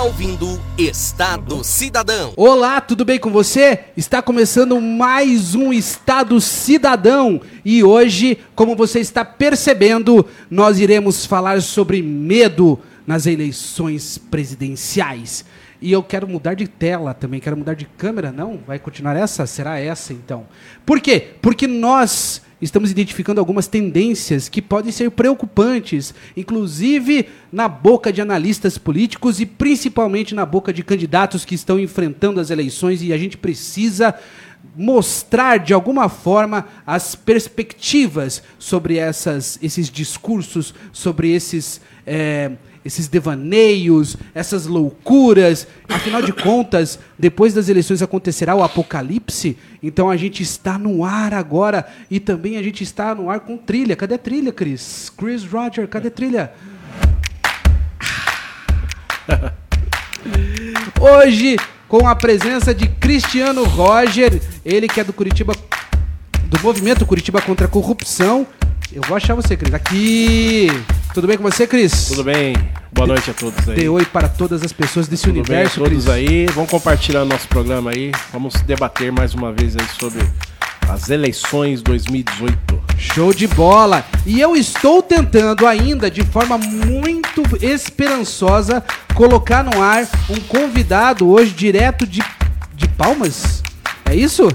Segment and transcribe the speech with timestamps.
[0.00, 2.32] está ouvindo Estado Cidadão.
[2.34, 3.80] Olá, tudo bem com você?
[3.94, 11.60] Está começando mais um Estado Cidadão e hoje, como você está percebendo, nós iremos falar
[11.60, 15.44] sobre medo nas eleições presidenciais.
[15.82, 18.58] E eu quero mudar de tela também, quero mudar de câmera, não?
[18.66, 19.44] Vai continuar essa?
[19.44, 20.46] Será essa então?
[20.86, 21.32] Por quê?
[21.42, 28.76] Porque nós estamos identificando algumas tendências que podem ser preocupantes, inclusive na boca de analistas
[28.76, 33.36] políticos e principalmente na boca de candidatos que estão enfrentando as eleições e a gente
[33.36, 34.14] precisa
[34.76, 41.80] mostrar de alguma forma as perspectivas sobre essas, esses discursos, sobre esses.
[42.06, 42.52] É,
[42.84, 45.66] esses devaneios, essas loucuras.
[45.88, 49.56] Afinal de contas, depois das eleições acontecerá o apocalipse.
[49.82, 53.56] Então a gente está no ar agora e também a gente está no ar com
[53.56, 53.96] trilha.
[53.96, 55.12] Cadê a trilha, Chris?
[55.16, 56.52] Chris Roger, cadê a trilha?
[61.00, 61.56] Hoje,
[61.88, 65.54] com a presença de Cristiano Roger, ele que é do Curitiba,
[66.44, 68.46] do movimento Curitiba contra a Corrupção.
[68.92, 69.72] Eu vou achar você, Cris.
[69.72, 70.68] Aqui.
[71.12, 72.06] Tudo bem com você, Cris?
[72.06, 72.54] Tudo bem.
[72.92, 73.74] Boa noite a todos aí.
[73.74, 76.14] Dê oi para todas as pessoas desse Tudo universo, bem a todos Cris.
[76.14, 76.46] aí.
[76.46, 78.12] Vamos compartilhar nosso programa aí.
[78.32, 80.22] Vamos debater mais uma vez aí sobre
[80.88, 82.80] as eleições 2018.
[82.96, 84.04] Show de bola!
[84.24, 88.82] E eu estou tentando ainda, de forma muito esperançosa,
[89.14, 92.22] colocar no ar um convidado hoje direto de,
[92.74, 93.62] de Palmas.
[94.04, 94.46] É isso?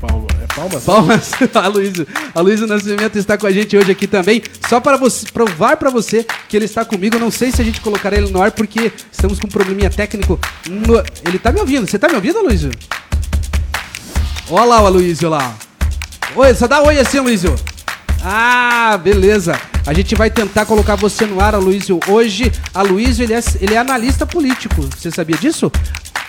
[0.00, 0.84] Palma, é palmas?
[0.84, 1.30] Palmas.
[1.54, 4.42] A Luísa, a Luísa Nascimento está com a gente hoje aqui também.
[4.68, 7.18] Só para você, provar para você que ele está comigo.
[7.18, 10.40] Não sei se a gente colocará ele no ar porque estamos com um probleminha técnico.
[10.68, 11.86] no- Ele tá me ouvindo.
[11.88, 12.70] Você tá me ouvindo, Luísio?
[14.50, 15.54] Olha lá o Aloysio lá.
[16.34, 17.54] Oi, só dá oi assim, Aloysio.
[18.22, 19.58] Ah, beleza.
[19.86, 22.00] A gente vai tentar colocar você no ar, Aloysio.
[22.08, 24.82] Hoje, Aloysio, ele é, ele é analista político.
[24.96, 25.70] Você sabia disso?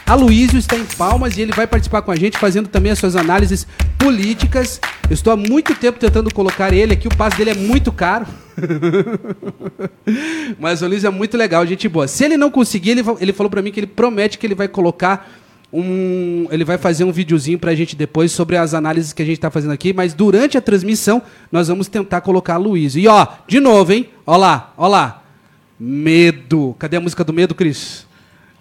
[0.08, 3.18] Aloysio está em Palmas e ele vai participar com a gente, fazendo também as suas
[3.18, 4.80] análises políticas.
[5.10, 8.26] Eu estou há muito tempo tentando colocar ele aqui, o passe dele é muito caro.
[10.58, 12.08] Mas o Aloysio é muito legal, gente boa.
[12.08, 14.70] Se ele não conseguir, ele, ele falou pra mim que ele promete que ele vai
[14.70, 15.30] colocar
[15.74, 16.48] um.
[16.52, 19.52] Ele vai fazer um videozinho pra gente depois sobre as análises que a gente tá
[19.52, 22.98] fazendo aqui, mas durante a transmissão nós vamos tentar colocar a Luísa.
[22.98, 24.08] E ó, de novo, hein?
[24.26, 25.22] Ó lá, ó lá.
[25.78, 26.78] Medo.
[26.80, 28.07] Cadê a música do medo, Cris?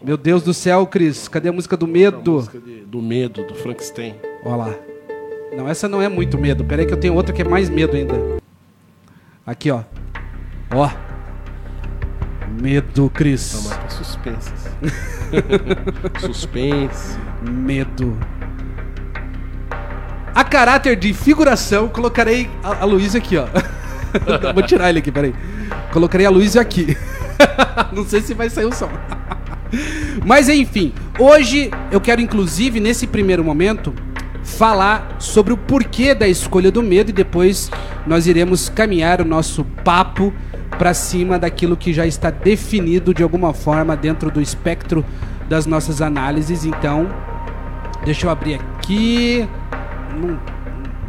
[0.02, 1.26] Meu Deus do céu, Cris.
[1.28, 2.32] Cadê a música do A medo?
[2.32, 4.14] música de- do medo, do Frankenstein.
[4.44, 4.74] Ó lá.
[5.56, 6.64] Não, essa não é muito medo.
[6.64, 8.14] Pera aí que eu tenho outra que é mais medo ainda.
[9.46, 9.80] Aqui, ó.
[10.74, 10.90] Ó.
[12.60, 13.62] Medo, Não, Cris.
[13.68, 14.52] mas pra suspense.
[16.20, 17.18] Suspense.
[17.42, 18.16] Medo.
[20.34, 23.46] A caráter de figuração, colocarei a, a Luísa aqui, ó.
[24.54, 25.34] Vou tirar ele aqui, peraí.
[25.92, 26.96] Colocarei a Luísa aqui.
[27.92, 28.88] Não sei se vai sair o som.
[30.24, 33.92] Mas enfim, hoje eu quero inclusive nesse primeiro momento
[34.42, 37.70] falar sobre o porquê da escolha do medo e depois
[38.06, 40.32] nós iremos caminhar o nosso papo
[40.78, 45.04] para cima daquilo que já está definido de alguma forma dentro do espectro
[45.48, 46.64] das nossas análises.
[46.64, 47.08] Então,
[48.04, 49.48] deixa eu abrir aqui.
[50.14, 50.38] Não,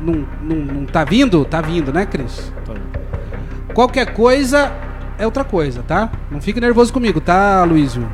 [0.02, 1.46] não, não, não tá vindo?
[1.46, 2.52] Tá vindo, né, Cris?
[2.66, 2.74] Tá.
[3.74, 4.72] Qualquer coisa
[5.18, 6.12] é outra coisa, tá?
[6.32, 8.08] Não fique nervoso comigo, tá, Luísio?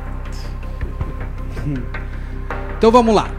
[2.76, 3.30] Então vamos lá.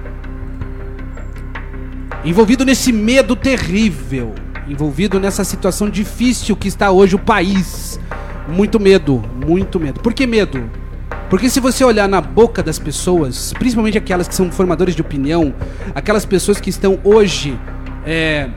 [2.23, 4.33] Envolvido nesse medo terrível,
[4.67, 7.99] envolvido nessa situação difícil que está hoje o país.
[8.47, 9.99] Muito medo, muito medo.
[9.99, 10.69] Por que medo?
[11.29, 15.53] Porque se você olhar na boca das pessoas, principalmente aquelas que são formadores de opinião,
[15.93, 17.57] aquelas pessoas que estão hoje
[18.05, 18.49] é,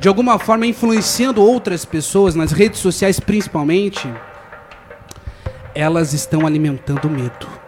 [0.00, 4.08] de alguma forma influenciando outras pessoas nas redes sociais principalmente,
[5.74, 7.59] elas estão alimentando medo.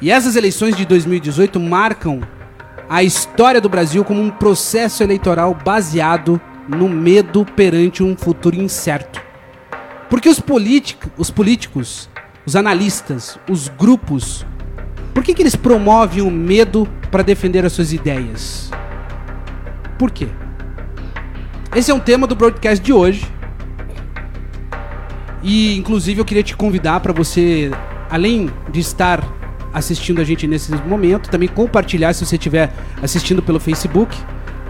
[0.00, 2.20] E essas eleições de 2018 marcam
[2.88, 9.20] a história do Brasil como um processo eleitoral baseado no medo perante um futuro incerto.
[10.10, 10.42] Porque os,
[11.16, 12.10] os políticos,
[12.44, 14.44] os analistas, os grupos,
[15.14, 18.70] por que, que eles promovem o medo para defender as suas ideias?
[19.98, 20.28] Por quê?
[21.74, 23.26] Esse é um tema do broadcast de hoje.
[25.42, 27.70] E inclusive eu queria te convidar para você,
[28.10, 29.35] além de estar
[29.76, 34.16] assistindo a gente nesse momento, também compartilhar se você estiver assistindo pelo Facebook.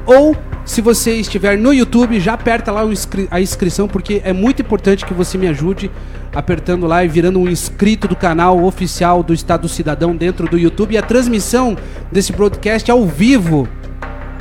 [0.05, 2.82] Ou se você estiver no YouTube, já aperta lá
[3.31, 5.91] a inscrição porque é muito importante que você me ajude
[6.35, 10.94] apertando lá e virando um inscrito do canal oficial do Estado Cidadão dentro do YouTube.
[10.94, 11.76] E a transmissão
[12.11, 13.69] desse broadcast ao vivo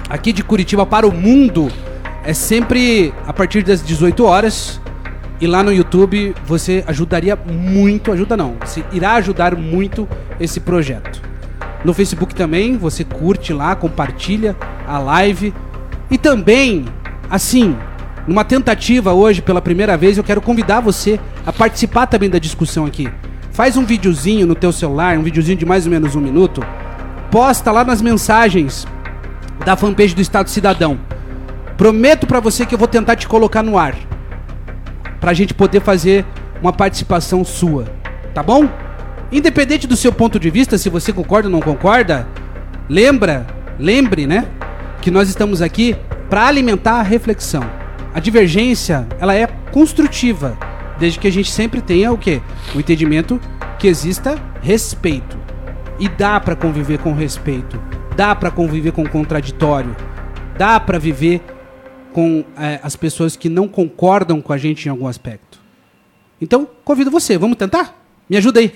[0.09, 1.71] aqui de Curitiba para o mundo
[2.23, 4.81] é sempre a partir das 18 horas
[5.39, 10.07] E lá no YouTube você ajudaria muito, ajuda não, você irá ajudar muito
[10.39, 11.21] esse projeto.
[11.85, 14.55] No Facebook também, você curte lá, compartilha
[14.87, 15.53] a live.
[16.09, 16.85] E também,
[17.29, 17.77] assim,
[18.27, 22.87] numa tentativa hoje, pela primeira vez, eu quero convidar você a participar também da discussão
[22.87, 23.07] aqui.
[23.51, 26.65] Faz um videozinho no teu celular, um videozinho de mais ou menos um minuto.
[27.29, 28.87] Posta lá nas mensagens
[29.63, 30.99] da fanpage do Estado Cidadão.
[31.77, 33.95] Prometo para você que eu vou tentar te colocar no ar.
[35.25, 36.23] Pra gente poder fazer
[36.61, 37.85] uma participação sua.
[38.31, 38.69] Tá bom?
[39.31, 42.27] Independente do seu ponto de vista, se você concorda ou não concorda,
[42.87, 43.47] lembra,
[43.79, 44.45] lembre, né,
[45.01, 45.95] que nós estamos aqui
[46.29, 47.67] para alimentar a reflexão.
[48.13, 50.55] A divergência, ela é construtiva,
[50.99, 52.39] desde que a gente sempre tenha o quê?
[52.75, 53.41] O entendimento
[53.79, 55.39] que exista respeito.
[55.97, 57.81] E dá para conviver com respeito,
[58.15, 59.95] dá para conviver com contraditório,
[60.55, 61.41] dá para viver
[62.15, 65.59] com é, as pessoas que não concordam com a gente em algum aspecto.
[66.39, 68.01] Então, convido você, vamos tentar?
[68.29, 68.73] Me ajuda aí.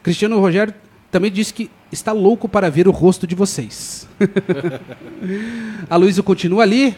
[0.00, 0.72] Cristiano Rogério
[1.10, 4.08] também disse que está louco para ver o rosto de vocês.
[5.90, 6.96] a Luísa continua ali,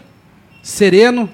[0.62, 1.31] sereno.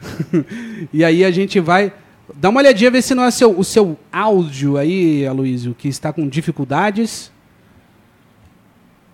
[0.92, 1.94] e aí a gente vai.
[2.34, 6.12] Dá uma olhadinha, ver se não é seu, o seu áudio aí, Aloysio, que está
[6.12, 7.32] com dificuldades.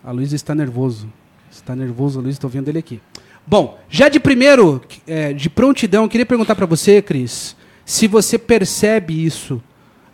[0.03, 1.09] A Luísa está nervoso.
[1.49, 3.01] Está nervoso, Luiz, estou vendo ele aqui.
[3.47, 9.25] Bom, já de primeiro, é, de prontidão, queria perguntar para você, Cris, se você percebe
[9.25, 9.63] isso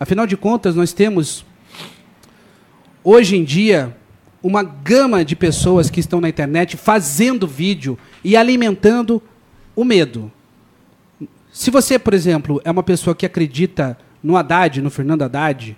[0.01, 1.45] Afinal de contas, nós temos
[3.03, 3.97] hoje em dia
[4.41, 9.21] uma gama de pessoas que estão na internet fazendo vídeo e alimentando
[9.75, 10.31] o medo.
[11.53, 15.77] Se você, por exemplo, é uma pessoa que acredita no Haddad, no Fernando Haddad,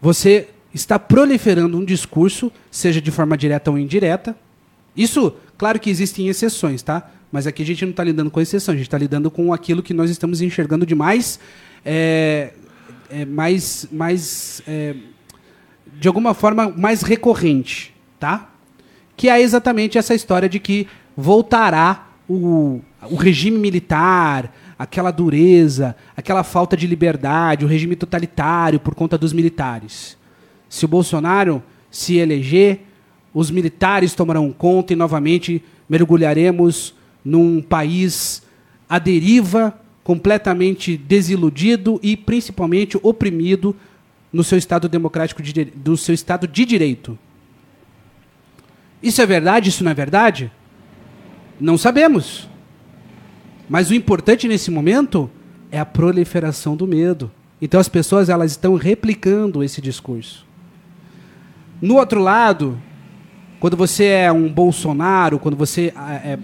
[0.00, 4.36] você está proliferando um discurso, seja de forma direta ou indireta.
[4.96, 7.10] Isso, claro que existem exceções, tá?
[7.30, 9.82] Mas aqui a gente não está lidando com exceção, a gente está lidando com aquilo
[9.82, 11.40] que nós estamos enxergando de mais
[11.84, 12.52] é,
[13.10, 14.94] é, mais, mais é,
[15.98, 18.50] de alguma forma mais recorrente, tá?
[19.16, 26.42] Que é exatamente essa história de que voltará o, o regime militar, aquela dureza, aquela
[26.42, 30.16] falta de liberdade, o regime totalitário por conta dos militares.
[30.68, 32.80] Se o Bolsonaro se eleger,
[33.34, 36.94] os militares tomarão conta e novamente mergulharemos
[37.24, 38.42] num país
[38.88, 43.74] à deriva completamente desiludido e principalmente oprimido
[44.32, 47.18] no seu estado democrático de, do seu estado de direito.
[49.02, 49.70] Isso é verdade?
[49.70, 50.52] Isso não é verdade?
[51.58, 52.48] Não sabemos.
[53.68, 55.30] Mas o importante nesse momento
[55.72, 57.30] é a proliferação do medo.
[57.60, 60.46] Então as pessoas elas estão replicando esse discurso.
[61.80, 62.78] No outro lado,
[63.64, 65.90] quando você é um Bolsonaro, quando você
[66.22, 66.38] é,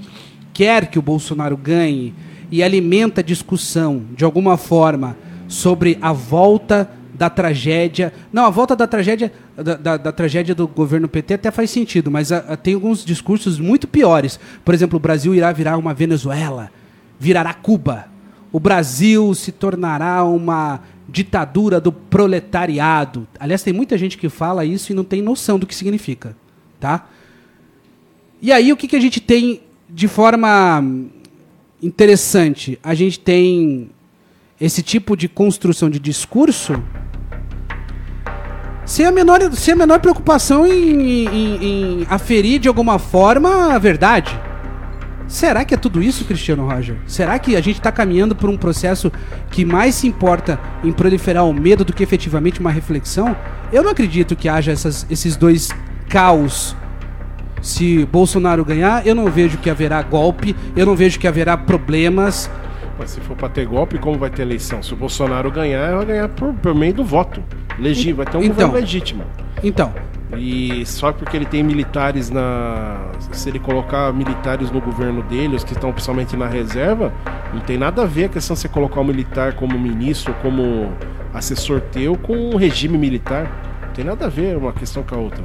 [0.55, 2.15] quer que o Bolsonaro ganhe,
[2.51, 5.15] e alimenta discussão, de alguma forma,
[5.47, 8.11] sobre a volta da tragédia.
[8.33, 12.11] Não, a volta da tragédia da, da, da tragédia do governo PT até faz sentido,
[12.11, 14.41] mas a, a, tem alguns discursos muito piores.
[14.65, 16.71] Por exemplo, o Brasil irá virar uma Venezuela,
[17.19, 18.07] virará Cuba.
[18.51, 23.29] O Brasil se tornará uma ditadura do proletariado.
[23.39, 26.35] Aliás, tem muita gente que fala isso e não tem noção do que significa,
[26.81, 27.07] tá?
[28.43, 30.83] E aí o que, que a gente tem de forma
[31.83, 32.79] interessante.
[32.83, 33.91] A gente tem
[34.61, 36.83] esse tipo de construção de discurso
[38.85, 43.79] sem a menor, sem a menor preocupação em, em, em aferir de alguma forma a
[43.79, 44.39] verdade.
[45.29, 46.97] Será que é tudo isso, Cristiano Roger?
[47.07, 49.13] Será que a gente está caminhando por um processo
[49.49, 53.37] que mais se importa em proliferar o medo do que efetivamente uma reflexão?
[53.73, 55.71] Eu não acredito que haja essas, esses dois
[56.11, 56.77] caos
[57.63, 62.51] se Bolsonaro ganhar, eu não vejo que haverá golpe, eu não vejo que haverá problemas.
[62.99, 64.83] Mas se for para ter golpe, como vai ter eleição?
[64.83, 67.43] Se o Bolsonaro ganhar, vai ganhar por, por meio do voto.
[67.79, 69.25] Legítimo, vai ter um então, governo legítimo.
[69.63, 69.93] Então.
[70.37, 73.11] E só porque ele tem militares na.
[73.33, 77.13] Se ele colocar militares no governo dele, os que estão principalmente na reserva,
[77.53, 80.35] não tem nada a ver a questão de você colocar o um militar como ministro,
[80.41, 80.93] como
[81.35, 83.51] assessor teu, com o regime militar.
[83.83, 85.43] Não tem nada a ver uma questão com a outra.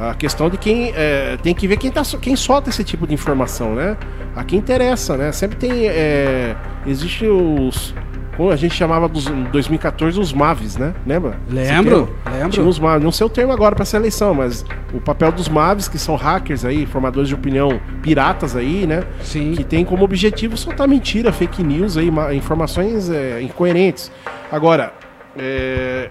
[0.00, 3.12] A questão de quem é, tem que ver quem, tá, quem solta esse tipo de
[3.12, 3.98] informação, né?
[4.34, 5.30] A quem interessa, né?
[5.30, 5.88] Sempre tem.
[5.88, 7.94] É, existe os.
[8.34, 10.94] Como a gente chamava dos 2014 os MAVs, né?
[11.06, 11.38] Lembra?
[11.50, 12.48] Lembro, lembro.
[12.48, 13.04] Tinha os MAVs.
[13.04, 14.64] Não sei o termo agora para essa eleição, mas
[14.94, 19.04] o papel dos MAVs, que são hackers aí, formadores de opinião piratas aí, né?
[19.22, 19.52] Sim.
[19.52, 24.10] Que tem como objetivo soltar mentira, fake news aí, informações é, incoerentes.
[24.50, 24.94] Agora,
[25.36, 26.08] é,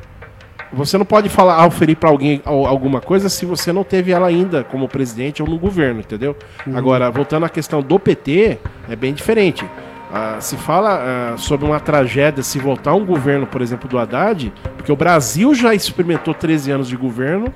[0.72, 4.64] você não pode falar, auferir para alguém alguma coisa se você não teve ela ainda
[4.64, 6.36] como presidente ou no governo, entendeu?
[6.66, 6.78] Uhum.
[6.78, 8.58] Agora, voltando à questão do PT,
[8.90, 9.66] é bem diferente.
[10.12, 14.52] ah, se fala ah, sobre uma tragédia se voltar um governo, por exemplo, do Haddad,
[14.76, 17.54] porque o Brasil já experimentou 13 anos de governo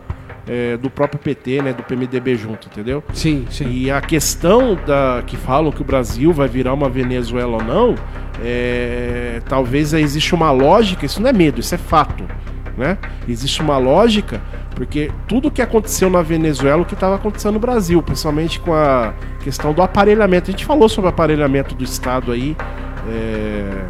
[0.47, 3.03] é, do próprio PT, né, do PMDB junto, entendeu?
[3.13, 3.69] Sim, sim.
[3.69, 7.95] E a questão da que falam que o Brasil vai virar uma Venezuela ou não,
[8.43, 12.25] é, talvez exista uma lógica, isso não é medo, isso é fato.
[12.77, 12.97] Né?
[13.27, 14.41] Existe uma lógica,
[14.75, 19.13] porque tudo que aconteceu na Venezuela, o que estava acontecendo no Brasil, principalmente com a
[19.43, 20.49] questão do aparelhamento.
[20.49, 22.57] A gente falou sobre o aparelhamento do Estado aí.
[23.09, 23.85] É,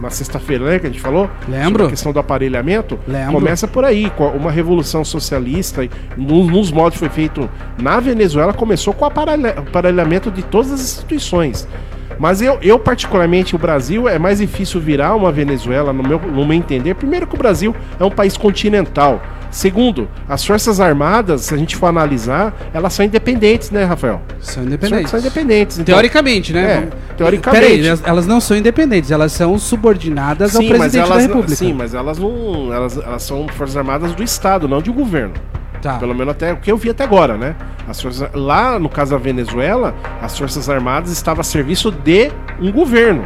[0.00, 1.28] na sexta-feira, né, que a gente falou?
[1.48, 1.86] Lembro.
[1.86, 2.98] A questão do aparelhamento.
[3.06, 3.32] Lembro.
[3.32, 5.82] Começa por aí, com uma revolução socialista,
[6.16, 10.70] nos, nos modos que foi feito na Venezuela, começou com o aparelha- aparelhamento de todas
[10.72, 11.66] as instituições.
[12.18, 16.44] Mas eu, eu, particularmente, o Brasil é mais difícil virar uma Venezuela, no meu, no
[16.44, 16.94] meu entender.
[16.94, 19.22] Primeiro que o Brasil é um país continental.
[19.50, 24.20] Segundo, as Forças Armadas, se a gente for analisar, elas são independentes, né, Rafael?
[24.40, 25.10] São independentes.
[25.10, 25.78] São independentes.
[25.78, 26.88] Então, Teoricamente, né?
[26.90, 27.82] É, teoricamente.
[27.82, 31.56] Peraí, elas, não são independentes, elas são subordinadas ao Sim, mas presidente da elas, República.
[31.56, 32.72] sim, mas elas não.
[32.72, 35.34] Elas, elas são Forças Armadas do Estado, não de governo.
[35.80, 35.98] Tá.
[35.98, 37.54] Pelo menos até o que eu vi até agora, né?
[37.86, 42.30] As forças, lá no caso da Venezuela, as Forças Armadas estavam a serviço de
[42.60, 43.24] um governo,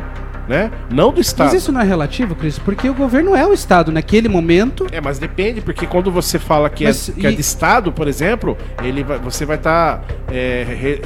[0.48, 0.70] né?
[0.90, 1.48] Não do Estado.
[1.52, 2.58] Mas isso não é relativo, Cris?
[2.58, 4.86] Porque o governo é o Estado naquele momento.
[4.92, 7.92] É, mas depende, porque quando você fala que, Mas é, que é e- de Estado,
[7.92, 10.02] por exemplo, ele vai- você vai estar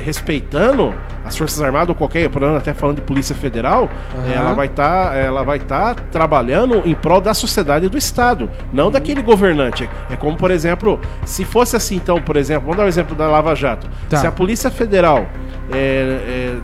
[0.05, 4.33] respeitando as Forças Armadas ou qualquer, por exemplo, até falando de Polícia Federal, Aham.
[4.33, 8.91] ela vai estar ela vai estar trabalhando em prol da sociedade e do Estado, não
[8.91, 9.89] daquele governante.
[10.11, 13.27] É como, por exemplo, se fosse assim, então, por exemplo, vamos dar um exemplo da
[13.29, 13.89] Lava Jato.
[14.09, 14.19] Tá.
[14.19, 15.27] Se a Polícia Federal
[15.73, 16.57] é, é,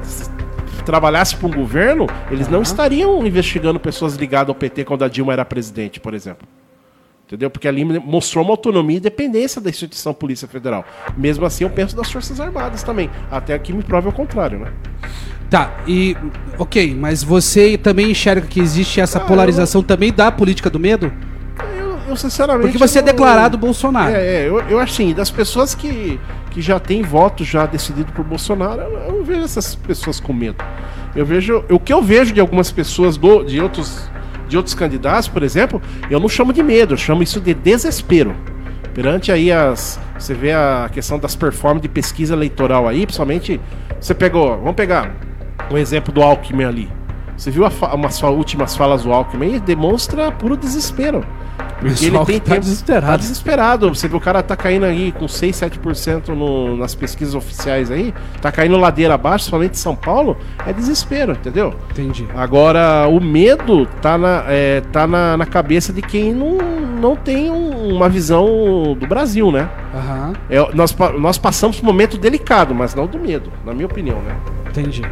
[0.83, 5.33] trabalhasse para um governo, eles não estariam investigando pessoas ligadas ao PT quando a Dilma
[5.33, 6.47] era presidente, por exemplo.
[7.27, 7.49] Entendeu?
[7.49, 10.85] Porque ali mostrou uma autonomia e independência da instituição Polícia Federal.
[11.17, 13.09] Mesmo assim, eu penso das Forças Armadas também.
[13.31, 14.71] Até que me prove o contrário, né?
[15.49, 16.15] Tá, e.
[16.59, 21.11] Ok, mas você também enxerga que existe essa Ah, polarização também da política do medo?
[21.79, 22.67] Eu, eu sinceramente.
[22.67, 24.15] Porque você é eu não- declarado Bolsonaro.
[24.15, 26.21] É, é eu, eu assim, das pessoas que,
[26.53, 30.63] que já têm voto já decidido por Bolsonaro, eu não vejo essas pessoas com medo.
[31.17, 31.65] Eu vejo.
[31.71, 34.11] O que eu vejo de algumas pessoas do, de outros.
[34.49, 35.81] De outros candidatos, por exemplo,
[36.11, 38.37] eu não chamo de medo, eu chamo isso de desespero.
[38.93, 39.99] Perante aí as.
[40.19, 43.59] Você vê a questão das performances de pesquisa eleitoral aí, principalmente.
[43.99, 44.59] Você pegou.
[44.59, 45.17] Vamos pegar
[45.71, 47.02] um exemplo do Alckmin ali.
[47.43, 49.59] Você viu fa- umas fa- últimas falas do Alckmin?
[49.59, 51.25] Demonstra puro desespero.
[51.81, 53.07] Porque ele tem que tá tempo- desesperado.
[53.11, 53.89] Tá desesperado.
[53.93, 58.15] Você vê o cara tá caindo aí com 6, 7% no, nas pesquisas oficiais aí.
[58.41, 60.37] Tá caindo ladeira abaixo, somente em São Paulo.
[60.65, 61.75] É desespero, entendeu?
[61.91, 62.29] Entendi.
[62.37, 66.59] Agora, o medo tá na, é, tá na, na cabeça de quem não,
[67.01, 68.47] não tem um- uma visão
[68.97, 69.69] do Brasil, né?
[69.93, 73.87] Aham, É, nós, nós passamos por um momento delicado, mas não do medo, na minha
[73.87, 74.37] opinião, né?
[74.71, 75.03] entendi.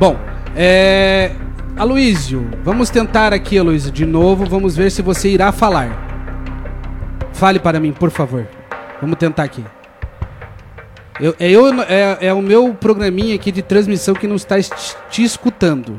[0.00, 0.16] Bom,
[0.56, 1.32] é.
[1.76, 4.44] Aloísio, vamos tentar aqui, Aloísio, de novo.
[4.46, 5.90] Vamos ver se você irá falar.
[7.32, 8.46] Fale para mim, por favor.
[9.00, 9.64] Vamos tentar aqui.
[11.20, 14.96] Eu, é, eu, é, é o meu programinha aqui de transmissão que não está est-
[15.10, 15.98] te escutando.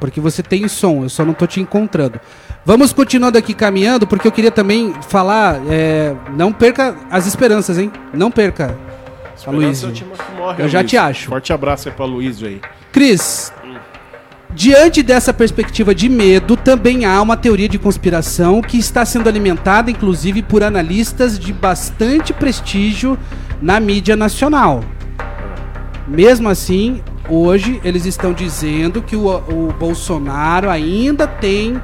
[0.00, 2.18] Porque você tem som, eu só não estou te encontrando.
[2.64, 5.60] Vamos continuando aqui caminhando, porque eu queria também falar.
[5.68, 7.92] é, não perca as esperanças, hein?
[8.12, 8.76] Não perca.
[9.36, 9.86] Esperança Aloysio.
[9.88, 11.22] é o time que morre, Eu já te Aloysio.
[11.22, 11.28] acho.
[11.28, 12.60] Forte abraço aí pra Luiz aí.
[12.92, 13.52] Cris,
[14.54, 19.90] diante dessa perspectiva de medo, também há uma teoria de conspiração que está sendo alimentada,
[19.90, 23.18] inclusive, por analistas de bastante prestígio
[23.60, 24.82] na mídia nacional.
[26.06, 31.80] Mesmo assim, hoje eles estão dizendo que o, o Bolsonaro ainda tem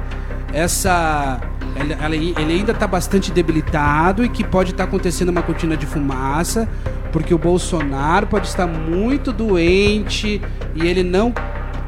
[0.53, 1.39] essa.
[1.75, 6.67] Ele, ele- ainda está bastante debilitado e que pode estar acontecendo uma cortina de fumaça,
[7.11, 10.41] porque o Bolsonaro pode estar muito doente
[10.75, 11.33] e ele não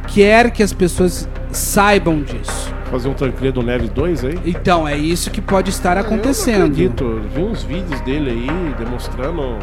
[0.08, 2.74] quer que as pessoas saibam disso.
[2.90, 4.40] Fazer um Tancredo Neves 2 aí.
[4.46, 6.64] Então, é isso que pode estar Eu não acontecendo.
[6.64, 7.04] acredito.
[7.04, 9.58] Eu vi uns vídeos dele aí demonstrando.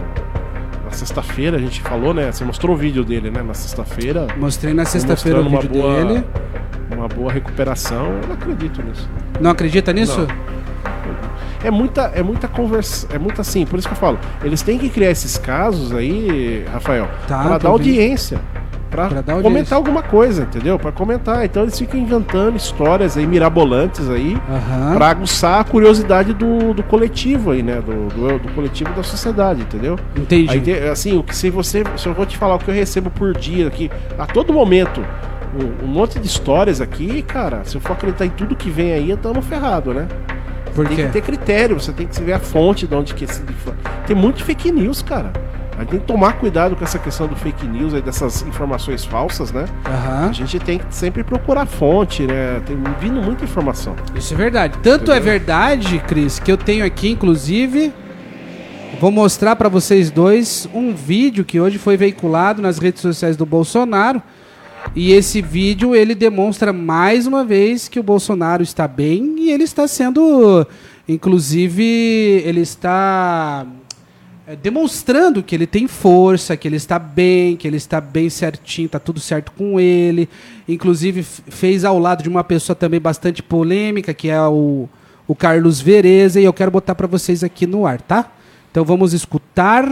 [0.85, 2.33] Na sexta-feira a gente falou, né?
[2.33, 3.43] Você mostrou o vídeo dele, né?
[3.43, 4.27] Na sexta-feira.
[4.39, 6.25] Mostrei na sexta-feira o vídeo uma boa, dele.
[6.91, 8.07] Uma boa recuperação.
[8.23, 9.09] Eu não acredito nisso.
[9.39, 10.27] Não acredita nisso?
[11.63, 14.79] É muita, é muita conversa, é muito assim, por isso que eu falo, eles têm
[14.79, 17.67] que criar esses casos aí, Rafael, Tá, tô dar ouvindo.
[17.91, 18.41] audiência,
[18.97, 19.43] audiência.
[19.43, 20.79] comentar alguma coisa, entendeu?
[20.79, 21.45] Pra comentar.
[21.45, 24.95] Então eles ficam inventando histórias aí mirabolantes aí, Aham.
[24.97, 27.81] pra aguçar a curiosidade do, do coletivo aí, né?
[27.85, 29.99] Do, do, do coletivo da sociedade, entendeu?
[30.17, 30.51] Entendi.
[30.51, 32.75] Aí tem- assim, o que se você, se eu vou te falar o que eu
[32.75, 35.05] recebo por dia aqui, a todo momento,
[35.55, 38.93] um, um monte de histórias aqui, cara, se eu for acreditar em tudo que vem
[38.93, 40.07] aí, estamos ferrado, né?
[40.75, 41.03] Por Tem quê?
[41.07, 43.43] que ter critério, você tem que ver a fonte de onde que esse.
[44.07, 45.33] Tem muito fake news, cara.
[45.79, 49.05] A gente tem que tomar cuidado com essa questão do fake news e dessas informações
[49.05, 49.65] falsas, né?
[49.87, 50.29] Aham.
[50.29, 52.61] A gente tem que sempre procurar fonte, né?
[52.67, 53.95] Tem vindo muita informação.
[54.13, 54.77] Isso é verdade.
[54.83, 57.93] Tanto é verdade, Cris, que eu tenho aqui, inclusive,
[59.01, 63.47] vou mostrar pra vocês dois um vídeo que hoje foi veiculado nas redes sociais do
[63.47, 64.21] Bolsonaro.
[64.97, 69.63] E esse vídeo ele demonstra mais uma vez que o Bolsonaro está bem e ele
[69.63, 70.67] está sendo,
[71.07, 71.85] inclusive,
[72.45, 73.65] ele está
[74.49, 78.87] é, demonstrando que ele tem força, que ele está bem, que ele está bem certinho,
[78.87, 80.27] está tudo certo com ele.
[80.67, 84.89] Inclusive fez ao lado de uma pessoa também bastante polêmica, que é o,
[85.27, 88.33] o Carlos Vereza, e eu quero botar para vocês aqui no ar, tá?
[88.71, 89.87] Então vamos escutar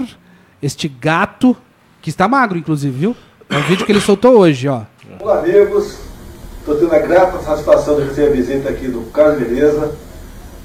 [0.62, 1.54] este gato,
[2.00, 3.16] que está magro, inclusive, viu?
[3.50, 4.84] É um vídeo que ele soltou hoje, ó.
[5.20, 5.98] Olá, amigos.
[6.60, 9.94] Estou tendo a grata satisfação de receber a visita aqui do Carlos Beleza.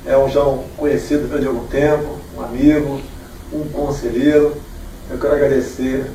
[0.06, 0.42] É um já
[0.78, 3.02] conhecido de algum tempo, um amigo,
[3.51, 4.55] um conselheiro.
[5.10, 6.05] Eu quero agradecer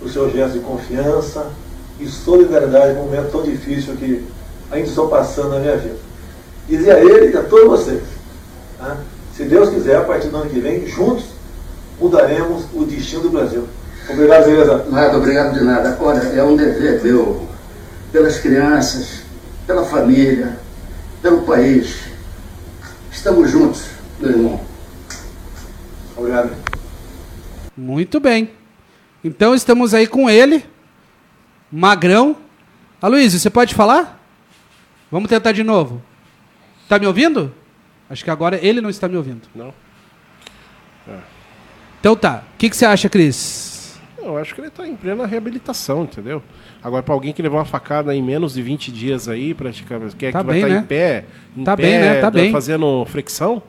[0.00, 1.46] o seu gesto de confiança
[1.98, 4.26] e solidariedade num momento tão difícil que
[4.70, 5.96] ainda estou passando na minha vida.
[6.68, 8.02] Dizer a ele e a todos vocês,
[8.80, 8.96] né?
[9.36, 11.26] se Deus quiser, a partir do ano que vem, juntos
[12.00, 13.66] mudaremos o destino do Brasil.
[14.08, 14.84] Obrigado, Beleza.
[14.90, 15.96] Nada, obrigado de nada.
[16.00, 17.46] Olha, é um dever meu,
[18.10, 19.20] pelas crianças,
[19.66, 20.58] pela família,
[21.22, 21.96] pelo país.
[23.12, 23.82] Estamos juntos,
[24.18, 24.60] meu irmão.
[26.16, 26.59] Obrigado.
[27.80, 28.50] Muito bem.
[29.24, 30.62] Então estamos aí com ele,
[31.72, 32.36] Magrão.
[33.00, 34.22] Aloysio, você pode falar?
[35.10, 36.02] Vamos tentar de novo.
[36.86, 37.54] Tá me ouvindo?
[38.10, 39.48] Acho que agora ele não está me ouvindo.
[39.54, 39.72] Não?
[42.00, 42.42] Então tá.
[42.54, 43.98] O que, que você acha, Cris?
[44.18, 46.42] Eu acho que ele tá em plena reabilitação, entendeu?
[46.82, 50.26] Agora, pra alguém que levou uma facada em menos de 20 dias aí, praticamente, que,
[50.26, 50.80] é Tá que vai bem, estar né?
[50.80, 51.24] em pé,
[51.56, 52.14] em Tá pé, bem, né?
[52.16, 52.52] Tá da- bem.
[52.52, 53.62] fazendo flexão,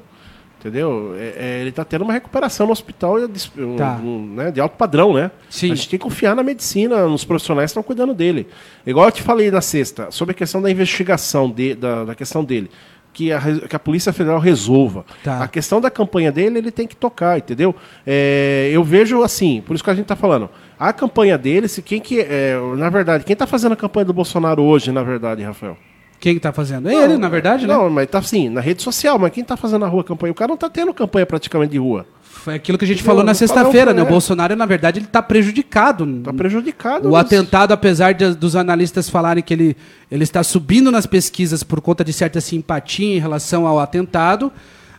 [0.61, 1.13] entendeu?
[1.17, 3.99] É- é, ele tá tendo uma recuperação no hospital de, um- Tá.
[4.01, 5.31] um, né, de alto padrão, né?
[5.49, 5.71] Sim.
[5.71, 8.47] A gente tem que confiar na medicina, nos profissionais que estão cuidando dele.
[8.85, 12.43] Igual eu te falei na sexta, sobre a questão da investigação, de- da, da questão
[12.43, 12.69] dele.
[13.13, 15.03] Que a, que a Polícia Federal resolva.
[15.21, 15.43] Tá.
[15.43, 17.75] A questão da campanha dele, ele tem que tocar, entendeu?
[18.07, 20.49] É, eu vejo assim, por isso que a gente tá falando.
[20.79, 22.21] A campanha dele, se quem que.
[22.21, 25.75] é, na verdade, quem tá fazendo a campanha do Bolsonaro hoje, na verdade, Rafael?
[26.21, 26.87] Quem que tá fazendo?
[26.87, 27.73] É ele, na verdade, né?
[27.73, 30.31] Não, mas tá assim, na rede social, mas quem tá fazendo na rua campanha?
[30.31, 32.05] O cara não tá tendo campanha praticamente de rua.
[32.21, 34.01] Foi aquilo que a gente Não, falou na não sexta-feira, né?
[34.03, 34.09] O é.
[34.09, 36.21] Bolsonaro, na verdade, ele tá prejudicado.
[36.23, 37.09] Tá prejudicado.
[37.09, 39.75] O mas- atentado, apesar de- dos analistas falarem que ele,
[40.11, 44.51] ele está subindo nas pesquisas por conta de certa simpatia em relação ao atentado,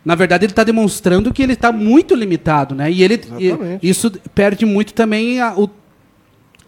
[0.04, 2.90] na verdade ele está demonstrando que ele está muito limitado, né?
[2.90, 3.88] E ele Exatamente.
[3.88, 5.70] isso perde muito também a, o-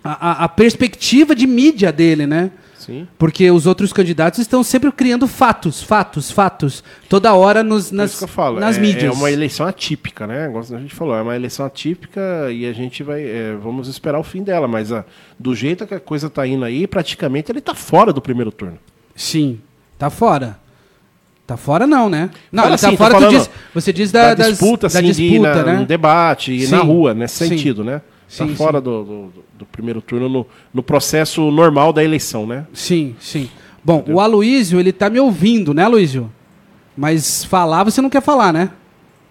[0.03, 2.51] a- a- a perspectiva de mídia dele, né?
[2.85, 3.09] Sim.
[3.19, 8.21] Porque os outros candidatos estão sempre criando fatos, fatos, fatos, toda hora nos, É nas,
[8.21, 8.61] eu falo.
[8.61, 9.15] nas é, mídias.
[9.15, 10.47] É uma eleição atípica, né?
[10.47, 12.21] Igual a gente falou, é uma eleição atípica
[12.51, 13.23] e a gente vai.
[13.23, 14.69] é, vamos esperar o fim dela.
[14.69, 15.05] Mas ah,
[15.39, 18.79] do jeito que a coisa tá indo aí, praticamente ele tá fora do primeiro turno.
[19.17, 19.61] Sim,
[19.99, 20.59] tá fora.
[21.47, 22.31] Tá fora não, né?
[22.51, 25.13] Não, ele tá assim, fora, falando diz, você diz da, da das- disputa, da assim,
[25.13, 25.79] de ir disputa, na- né?
[25.81, 26.73] no debate e Sim.
[26.73, 27.49] na rua, nesse Sim.
[27.51, 28.01] sentido, né?
[28.37, 32.67] Tá Sim, fora do, do- do primeiro turno no, no processo normal da eleição, né?
[32.73, 33.49] Sim, sim.
[33.85, 36.33] Bom, o Aloísio, ele tá me ouvindo, né, Aloísio?
[36.97, 38.71] Mas falar você não quer falar, né?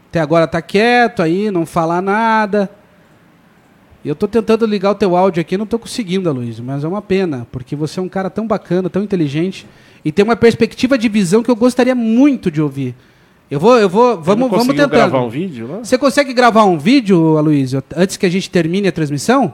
[0.10, 2.70] Até agora tá quieto aí, não falar nada.
[4.06, 6.88] E eu tô tentando ligar o teu áudio aqui, não tô conseguindo, Aloísio, mas é
[6.88, 9.66] uma pena, porque você é um cara tão bacana, tão inteligente
[10.06, 12.94] e tem uma perspectiva de visão que eu gostaria muito de ouvir.
[13.54, 14.90] Eu vou, eu vou, vamos, vamos tentando.
[14.90, 15.78] gravar um vídeo lá?
[15.84, 19.54] Você consegue gravar um vídeo, Aloysio, antes que a gente termine a transmissão?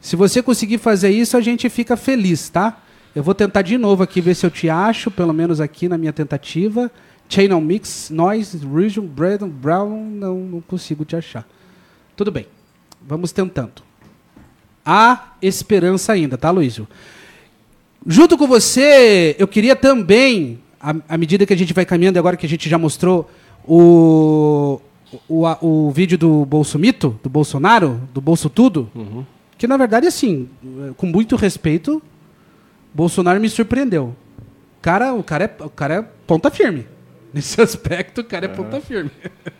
[0.00, 2.78] Se você conseguir fazer isso, a gente fica feliz, tá?
[3.14, 5.98] Eu vou tentar de novo aqui, ver se eu te acho, pelo menos aqui na
[5.98, 6.90] minha tentativa.
[7.28, 11.46] Channel Mix, Noise, Region, Braden, Brown, não, não consigo te achar.
[12.16, 12.46] Tudo bem,
[13.06, 13.82] vamos tentando.
[14.82, 16.88] Há esperança ainda, tá, Luísio?
[18.06, 22.36] Junto com você, eu queria também, à, à medida que a gente vai caminhando, agora
[22.36, 23.30] que a gente já mostrou
[23.66, 24.80] o,
[25.28, 28.90] o, a- o vídeo do Bolsomito, do Bolsonaro, do Bolso Tudo,
[29.58, 30.48] que na verdade, assim,
[30.96, 32.02] com muito respeito,
[32.94, 34.14] Bolsonaro me surpreendeu.
[34.82, 36.86] Cara, o, cara é, o cara é ponta firme.
[37.32, 39.10] Nesse aspecto, o cara é ponta firme.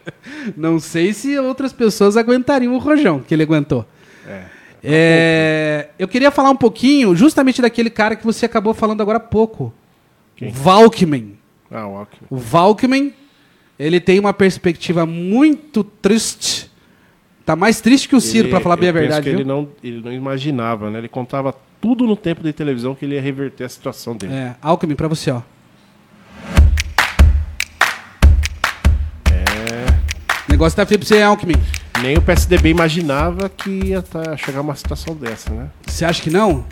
[0.57, 3.85] Não sei se outras pessoas aguentariam o rojão que ele aguentou.
[4.83, 9.21] É, eu queria falar um pouquinho justamente daquele cara que você acabou falando agora há
[9.21, 9.73] pouco.
[10.41, 10.51] Quem?
[10.51, 11.39] Valkman.
[11.71, 12.27] Ah, o Alckmin.
[12.31, 13.13] O Valkman,
[13.79, 16.71] ele tem uma perspectiva muito triste.
[17.45, 19.23] Tá mais triste que o Ciro, pra falar bem a verdade.
[19.23, 19.41] que viu?
[19.41, 20.99] ele não, ele não imaginava, né?
[20.99, 24.33] Ele contava tudo no tempo de televisão que ele ia reverter a situação dele.
[24.33, 25.43] É, Alckmin, pra você, ó.
[30.49, 31.55] O negócio tá feio pra você, Alckmin.
[32.01, 35.69] Nem o PSDB imaginava que ia tá, chegar uma situação dessa, né?
[35.87, 36.65] Você acha que não?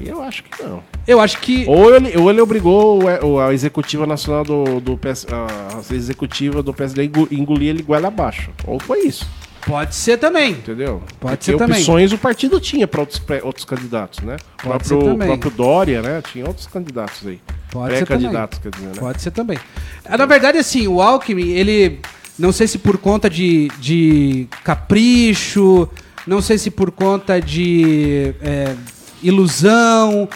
[0.00, 0.82] Eu acho que não.
[1.06, 1.64] Eu acho que.
[1.66, 3.00] Ou ele, ou ele obrigou
[3.40, 8.50] a executiva nacional do, do PS, a executiva do PSD engolir ele goela abaixo.
[8.66, 9.26] Ou foi isso,
[9.66, 10.52] Pode ser também.
[10.52, 11.02] entendeu?
[11.20, 11.78] Pode Porque ser também.
[11.78, 14.36] opções o partido tinha para outros, outros candidatos, né?
[14.64, 16.22] O Pode ser próprio, próprio Dória, né?
[16.32, 17.40] Tinha outros candidatos aí.
[17.70, 18.30] Pode ser também.
[18.62, 18.92] Quer dizer, né?
[18.98, 19.58] Pode ser também.
[20.04, 22.00] Ah, Na verdade, assim, o Alckmin, ele.
[22.38, 25.88] Não sei se por conta de, de capricho,
[26.26, 28.74] não sei se por conta de é,
[29.22, 30.28] ilusão.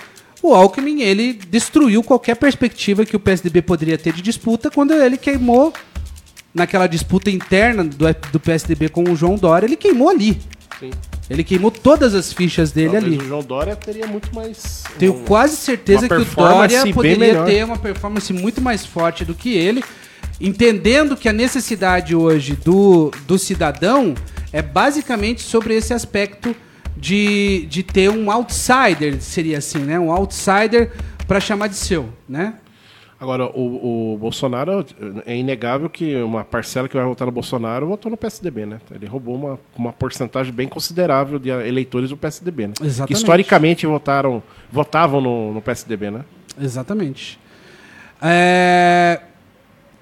[0.42, 5.16] O Alckmin, ele destruiu qualquer perspectiva que o PSDB poderia ter de disputa quando ele
[5.16, 5.72] queimou
[6.54, 10.38] naquela disputa interna do, do PSDB com o João Dória, ele queimou ali.
[10.78, 10.90] Sim.
[11.30, 13.22] Ele queimou todas as fichas dele Talvez ali.
[13.22, 14.82] o João Dória teria muito mais.
[14.98, 19.34] Tenho um- quase certeza que o Dória poderia ter uma performance muito mais forte do
[19.34, 19.82] que ele,
[20.40, 24.14] entendendo que a necessidade hoje do, do cidadão
[24.52, 26.54] é basicamente sobre esse aspecto
[26.96, 29.98] de, de ter um outsider, seria assim, né?
[29.98, 30.92] Um outsider
[31.26, 32.54] para chamar de seu, né?
[33.20, 34.84] Agora, o, o Bolsonaro,
[35.24, 38.80] é inegável que uma parcela que vai votar no Bolsonaro votou no PSDB, né?
[38.92, 42.74] Ele roubou uma, uma porcentagem bem considerável de eleitores do PSDB, né?
[42.82, 43.06] Exatamente.
[43.06, 46.24] Que historicamente votaram, votavam no, no PSDB, né?
[46.60, 47.38] Exatamente.
[48.20, 49.20] É...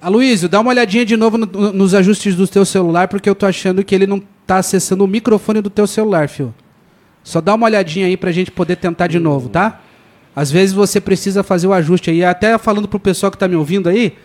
[0.01, 3.45] Aloysio, dá uma olhadinha de novo no- nos ajustes do teu celular, porque eu tô
[3.45, 6.51] achando que ele não tá acessando o microfone do teu celular, fio.
[7.23, 9.81] Só dá uma olhadinha aí pra gente poder tentar de novo, tá?
[10.35, 12.23] Às vezes você precisa fazer o ajuste aí.
[12.23, 14.15] Até falando pro pessoal que tá me ouvindo aí.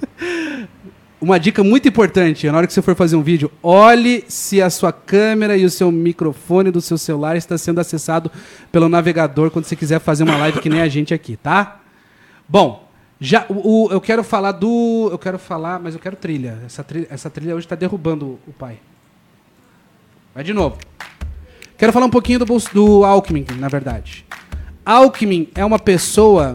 [1.20, 4.70] uma dica muito importante, na hora que você for fazer um vídeo, olhe se a
[4.70, 8.30] sua câmera e o seu microfone do seu celular está sendo acessado
[8.72, 11.80] pelo navegador quando você quiser fazer uma live que nem a gente aqui, tá?
[12.48, 12.88] Bom,
[13.20, 16.58] já o, o- eu quero falar do, eu quero falar, mas eu quero trilha.
[16.64, 18.78] Essa trilha, essa trilha hoje está derrubando o pai.
[20.34, 20.78] Vai de novo.
[21.80, 24.26] Quero falar um pouquinho do, do Alckmin, na verdade.
[24.84, 26.54] Alckmin é uma pessoa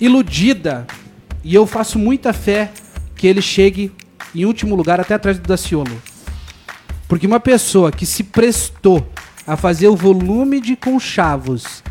[0.00, 0.86] iludida
[1.44, 2.72] e eu faço muita fé
[3.14, 3.92] que ele chegue
[4.34, 6.00] em último lugar até atrás do Daciolo.
[7.06, 9.06] Porque uma pessoa que se prestou
[9.46, 11.82] a fazer o volume de conchavos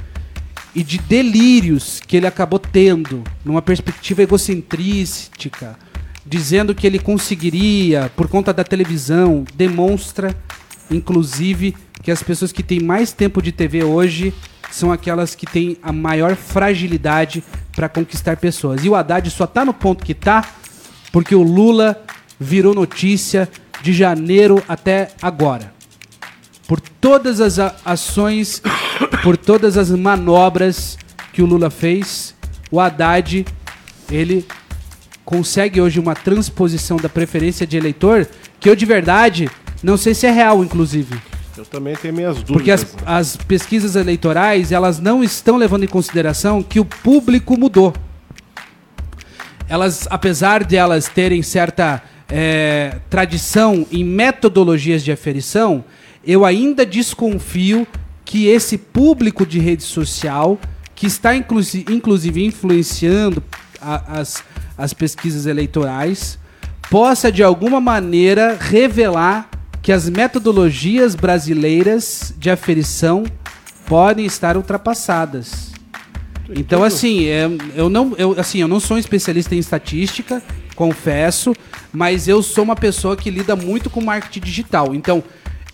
[0.74, 5.78] e de delírios que ele acabou tendo numa perspectiva egocentrística,
[6.26, 10.36] dizendo que ele conseguiria por conta da televisão, demonstra
[10.90, 14.34] inclusive que as pessoas que têm mais tempo de TV hoje
[14.70, 17.44] são aquelas que têm a maior fragilidade
[17.76, 18.84] para conquistar pessoas.
[18.84, 20.48] E o Haddad só tá no ponto que tá
[21.12, 22.04] porque o Lula
[22.40, 23.50] virou notícia
[23.82, 25.74] de janeiro até agora
[26.68, 28.62] por todas as ações,
[29.22, 30.98] por todas as manobras
[31.32, 32.34] que o Lula fez,
[32.72, 33.46] o Haddad,
[34.10, 34.46] ele
[35.26, 38.28] consegue hoje uma transposição da preferência de eleitor
[38.60, 39.50] que eu de verdade
[39.82, 41.22] não sei se é real, inclusive.
[41.58, 42.54] Eu também tenho minhas dúvidas.
[42.54, 47.94] Porque as, as pesquisas eleitorais, elas não estão levando em consideração que o público mudou.
[49.68, 55.84] Elas, apesar de elas terem certa eh, tradição em metodologias de aferição,
[56.26, 57.88] eu ainda desconfio
[58.26, 60.60] que esse público de rede social,
[60.96, 63.44] que está inclusi- inclusive influenciando
[63.82, 64.44] a- as,
[64.78, 66.38] as pesquisas eleitorais,
[66.90, 69.50] possa de alguma maneira revelar
[69.84, 73.26] que as metodologias brasileiras de aferição
[73.86, 75.74] podem estar ultrapassadas.
[76.50, 80.42] Então, assim, é, eu, não, eu, assim, eu não sou um especialista em estatística,
[80.74, 81.54] confesso,
[81.92, 84.96] mas eu sou uma pessoa que lida muito com marketing digital.
[84.96, 85.22] Então,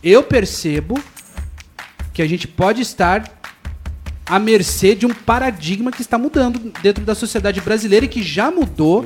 [0.03, 0.99] eu percebo
[2.11, 3.23] que a gente pode estar
[4.25, 8.49] à mercê de um paradigma que está mudando dentro da sociedade brasileira e que já
[8.49, 9.03] mudou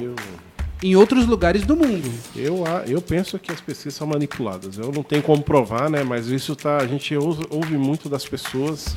[0.83, 2.11] em outros lugares do mundo.
[2.35, 4.77] Eu, a- eu penso que as pesquisas são manipuladas.
[4.77, 6.03] Eu não tenho como provar, né?
[6.03, 6.77] Mas isso tá.
[6.77, 8.95] A gente ouve, muito das pessoas,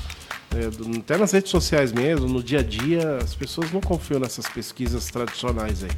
[0.54, 4.46] é, até nas redes sociais mesmo, no dia a dia, as pessoas não confiam nessas
[4.48, 5.90] pesquisas tradicionais aí.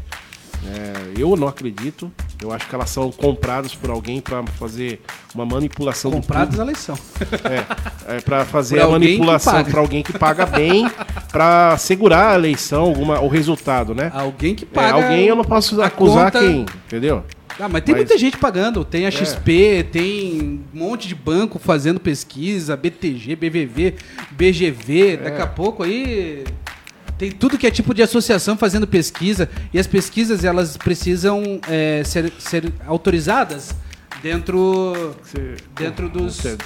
[0.66, 2.11] É, eu não acredito.
[2.42, 5.01] Eu acho que elas são compradas por alguém para fazer
[5.35, 6.96] uma manipulação na eleição.
[6.96, 7.48] público.
[8.09, 10.85] É, é para fazer Por a manipulação para alguém que paga bem,
[11.30, 14.10] para segurar a eleição, alguma, o resultado, né?
[14.14, 14.94] Alguém que É, paga.
[14.94, 17.22] alguém eu não posso acusar conta- quem, entendeu?
[17.60, 18.06] Ah, mas tem Mas- É.
[18.06, 18.84] muita gente pagando.
[18.84, 23.94] Tem a XP, tem um monte de banco fazendo pesquisa, BTG, BVV,
[24.30, 25.14] BGV.
[25.14, 25.16] É.
[25.16, 26.44] Daqui a pouco aí
[27.18, 29.50] tem tudo que é tipo de associação fazendo pesquisa.
[29.74, 33.74] E as pesquisas elas precisam é, ser, ser autorizadas
[34.22, 36.44] dentro, Você- dentro dos.
[36.44, 36.57] É,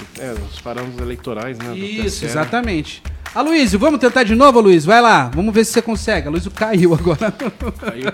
[0.51, 1.75] os parâmetros eleitorais, né?
[1.75, 3.01] Isso, exatamente.
[3.33, 4.87] Aloysio, vamos tentar de novo, Aloysio?
[4.87, 6.27] Vai lá, vamos ver se você consegue.
[6.27, 7.31] Aloysio caiu agora.
[7.31, 8.11] Caiu.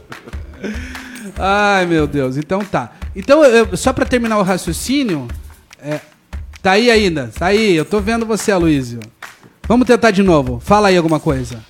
[1.38, 2.36] Ai, meu Deus.
[2.36, 2.92] Então tá.
[3.14, 5.26] Então, eu- só pra terminar o raciocínio,
[5.82, 6.00] é,
[6.62, 7.30] tá aí ainda.
[7.38, 9.00] Tá aí, eu tô vendo você, Aloysio.
[9.66, 10.60] Vamos tentar de novo.
[10.60, 11.60] Fala aí alguma coisa.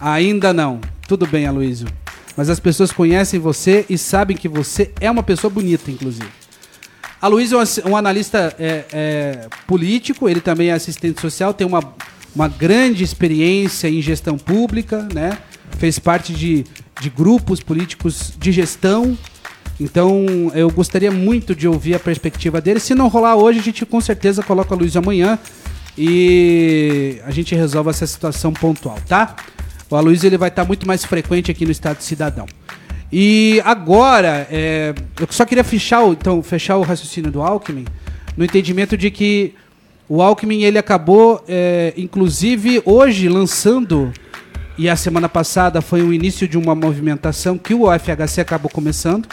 [0.00, 0.80] Ainda não.
[1.08, 1.88] Tudo bem, Aloysio.
[2.38, 6.28] Mas as pessoas conhecem você e sabem que você é uma pessoa bonita, inclusive.
[7.20, 11.82] A Luiz é um, analista é, é, político, ele também é assistente social, tem uma,
[12.32, 15.36] uma grande experiência em gestão pública, né?
[15.78, 16.64] Fez parte de,
[17.00, 19.18] de grupos políticos de gestão.
[19.80, 20.24] Então,
[20.54, 22.78] eu gostaria muito de ouvir a perspectiva dele.
[22.78, 25.40] Se não rolar hoje, a gente com certeza coloca a Luiz amanhã
[25.98, 29.34] e a gente resolve essa situação pontual, tá?
[29.90, 32.46] O Aloysio ele vai estar muito mais frequente aqui no Estado Cidadão.
[33.10, 37.86] E agora, é, eu só queria fechar o, então, fechar o raciocínio do Alckmin
[38.36, 39.54] no entendimento de que
[40.08, 44.12] o Alckmin ele acabou, é, inclusive hoje, lançando,
[44.76, 49.26] e a semana passada foi o início de uma movimentação que o FHC acabou começando,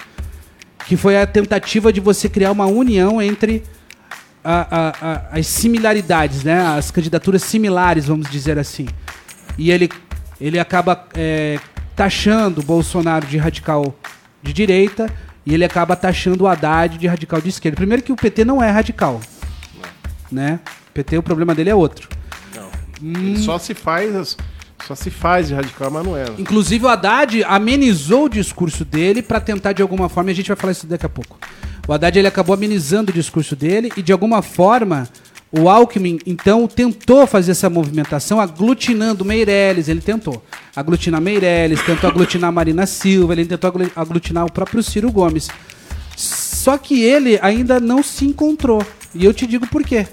[0.87, 3.61] que foi a tentativa de você criar uma união entre
[4.43, 6.59] a- a- a- as similaridades, né?
[6.61, 8.85] As candidaturas similares, vamos dizer assim.
[9.57, 9.89] E ele,
[10.47, 11.60] ele acaba é,
[11.95, 13.95] taxando o Bolsonaro de radical
[14.43, 15.12] de direita
[15.45, 17.75] e ele acaba taxando o Haddad de radical de esquerda.
[17.75, 19.19] Primeiro que o PT não é radical,
[20.31, 20.60] né?
[20.89, 22.10] O PT, o problema dele é outro.
[23.01, 24.38] Ele só se faz.
[24.86, 26.25] Só se faz de radical, mas não é.
[26.38, 30.47] Inclusive o Haddad amenizou o discurso dele para tentar de alguma forma, e a gente
[30.47, 31.39] vai falar isso daqui a pouco.
[31.88, 35.08] O Haddad ele acabou amenizando o discurso dele e de alguma forma
[35.57, 40.43] o Alckmin então tentou fazer essa movimentação aglutinando Meirelles, ele tentou
[40.75, 45.49] aglutinar Meirelles, tentou aglutinar Marina Silva, ele tentou aglu- aglutinar o próprio Ciro Gomes.
[46.17, 48.83] Só que ele ainda não se encontrou.
[49.13, 50.07] E eu te digo por quê.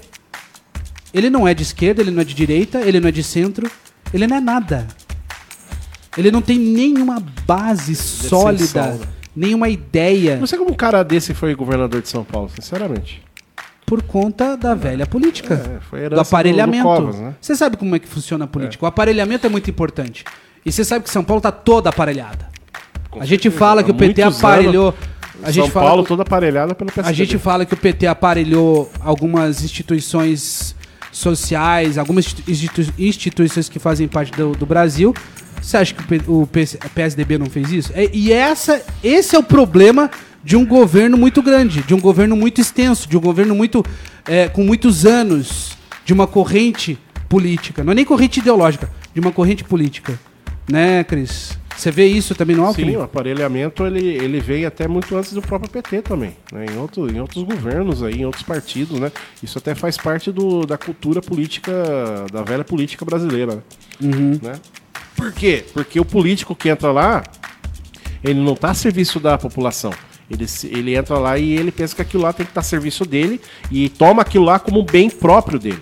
[1.13, 3.69] Ele não é de esquerda, ele não é de direita, ele não é de centro,
[4.13, 4.87] ele não é nada.
[6.17, 8.99] Ele não tem nenhuma base sólida, né?
[9.35, 13.21] nenhuma ideia Não sei como um cara desse foi governador de São Paulo, sinceramente.
[13.85, 15.79] Por conta da velha política.
[15.93, 16.83] É, do aparelhamento.
[16.83, 17.33] do- Covas, né?
[17.39, 18.83] Você sabe como é que funciona a política?
[18.85, 20.23] O aparelhamento é muito importante.
[20.65, 22.47] E você sabe que São Paulo tá toda aparelhada.
[23.11, 23.57] Com a gente certeza.
[23.59, 24.87] fala que o Há PT muitos aparelhou.
[24.89, 24.99] anos,
[25.43, 27.09] A gente São fala Paulo que- toda aparelhada pelo PSDB.
[27.09, 30.73] A gente fala que o PT aparelhou algumas instituições
[31.11, 35.13] sociais, algumas institu- institu- instituições que fazem parte do, do Brasil.
[35.61, 37.91] Você acha que o, P- o PS PSDB não fez isso?
[37.93, 40.09] É- e essa, esse é o problema
[40.43, 43.83] de um governo muito grande, de um governo muito extenso, de um governo muito
[44.27, 46.97] é, com muitos anos, de uma corrente
[47.29, 47.83] política.
[47.83, 50.19] Não é nem corrente ideológica, de uma corrente política.
[50.69, 51.57] Né, Cris?
[51.75, 52.91] Você vê isso também no Alckmin?
[52.91, 56.65] Sim, o aparelhamento ele, ele veio até muito antes do próprio PT também, né?
[56.71, 59.11] em, outro, em outros governos, aí, em outros partidos, né?
[59.41, 61.73] Isso até faz parte do, da cultura política,
[62.31, 63.61] da velha política brasileira, né?
[64.01, 64.39] Uhum.
[64.41, 64.53] né?
[65.15, 65.65] Por quê?
[65.73, 67.23] Porque o político que entra lá,
[68.23, 69.91] ele não está a serviço da população.
[70.29, 73.05] Ele, ele entra lá e ele pensa que aquilo lá tem que estar a serviço
[73.05, 75.81] dele e toma aquilo lá como um bem próprio dele.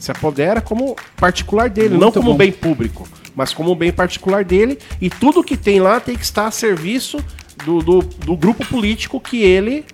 [0.00, 2.34] Se apodera como particular dele, não Muito como bom.
[2.34, 4.78] um bem público, mas como um bem particular dele.
[5.00, 7.18] E tudo que tem lá tem que estar a serviço
[7.64, 9.84] do, do, do grupo político que ele.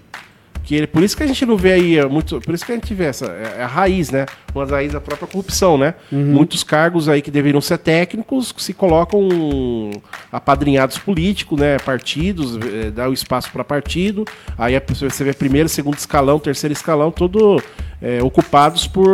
[0.63, 2.41] Que ele, por isso que a gente não vê aí é, muito.
[2.41, 3.27] Por isso que a gente vê essa.
[3.27, 4.27] É a raiz, né?
[4.55, 5.95] Uma das raízes da própria corrupção, né?
[6.13, 9.29] Muitos cargos aí que deveriam ser técnicos se colocam
[10.31, 11.79] apadrinhados políticos, né?
[11.79, 14.25] Partidos, eh, dá o espaço para partido.
[14.57, 17.63] Aí a pessoa- você vê primeiro, segundo escalão, terceiro escalão, tudo
[18.03, 19.13] eh, ocupados por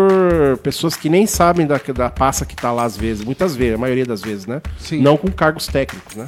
[0.62, 3.78] pessoas que nem sabem da, da passa que tá lá às vezes, muitas vezes, a
[3.78, 4.60] maioria das vezes, né?
[4.78, 5.00] Sim.
[5.00, 6.26] Não com cargos técnicos, né?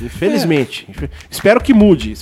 [0.00, 0.86] Infelizmente.
[0.88, 2.14] Infe- Espero que mude.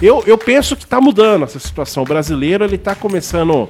[0.00, 2.02] Eu, eu penso que está mudando essa situação.
[2.02, 3.68] O brasileiro ele está começando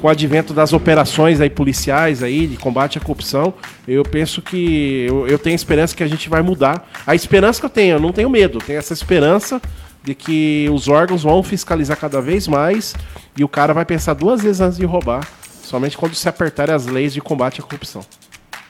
[0.00, 3.54] com o advento das operações aí policiais aí de combate à corrupção.
[3.86, 6.90] Eu penso que eu, eu tenho esperança que a gente vai mudar.
[7.06, 8.58] A esperança que eu tenho, eu não tenho medo.
[8.58, 9.60] Tenho essa esperança
[10.02, 12.94] de que os órgãos vão fiscalizar cada vez mais
[13.38, 15.24] e o cara vai pensar duas vezes antes de roubar,
[15.62, 18.04] somente quando se apertarem as leis de combate à corrupção.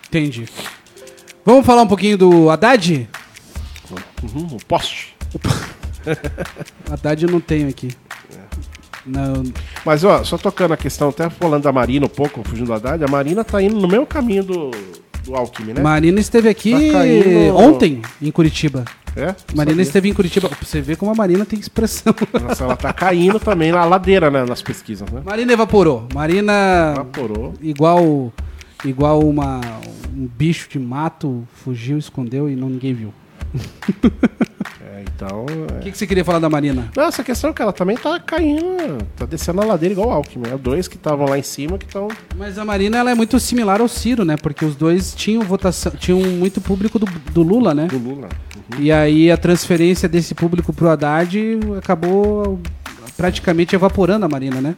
[0.08, 0.44] Entendi.
[1.44, 3.08] Vamos falar um pouquinho do Haddad?
[4.22, 5.14] Uhum, o poste.
[6.90, 7.90] Haddad eu não tenho aqui.
[9.04, 9.42] Não,
[9.84, 13.04] Mas, ó, só tocando a questão, até falando da Marina um pouco, fugindo da Haddad,
[13.04, 14.70] a Marina tá indo no mesmo caminho do,
[15.24, 15.82] do Alckmin, né?
[15.82, 18.84] Marina esteve aqui Tá caindo- ontem em Curitiba.
[19.16, 19.34] É?
[19.54, 19.82] Marina Sabia.
[19.82, 20.48] esteve em Curitiba.
[20.62, 22.14] Você vê como a Marina tem expressão.
[22.40, 25.20] Nossa, ela tá caindo também na ladeira, né, nas pesquisas, né?
[25.24, 26.06] Marina evaporou.
[26.14, 27.52] Marina Evaporou.
[27.60, 28.32] igual
[28.84, 29.60] igual uma
[30.16, 33.12] um bicho de mato fugiu, escondeu e não ninguém viu.
[34.80, 35.46] É, então.
[35.46, 35.80] O é.
[35.80, 36.90] que, que você queria falar da Marina?
[36.96, 40.12] Não, essa questão é que ela também tá caindo, tá descendo a ladeira igual o
[40.12, 40.50] Alckmin.
[40.52, 42.08] É dois que estavam lá em cima que estão.
[42.36, 44.36] Mas a Marina ela é muito similar ao Ciro, né?
[44.36, 47.86] Porque os dois tinham votação, tinham muito público do, do Lula, né?
[47.86, 48.28] do Lula.
[48.78, 51.38] E aí a transferência desse público pro Haddad
[51.78, 52.60] acabou
[53.16, 54.76] praticamente evaporando a Marina, né?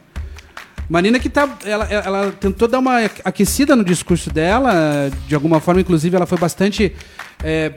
[0.89, 1.49] Marina que tá.
[1.65, 6.37] Ela, ela tentou dar uma aquecida no discurso dela, de alguma forma, inclusive, ela foi
[6.37, 6.93] bastante.
[7.43, 7.73] é,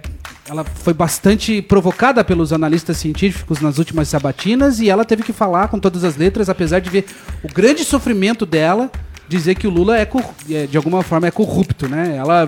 [0.48, 5.68] ela foi bastante provocada pelos analistas científicos nas últimas sabatinas e ela teve que falar
[5.68, 7.04] com todas as letras, apesar de ver
[7.42, 8.90] o grande sofrimento dela,
[9.28, 10.08] dizer que o Lula é,
[10.50, 12.16] é, de alguma forma é corrupto, né?
[12.16, 12.46] Ela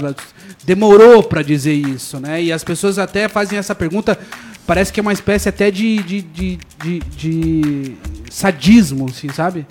[0.65, 2.43] demorou pra dizer isso, né?
[2.43, 4.19] E as pessoas até fazem essa pergunta,
[4.67, 7.97] parece que é uma espécie até de, de, de, de- de
[8.31, 9.67] sadismo, assim, sabe?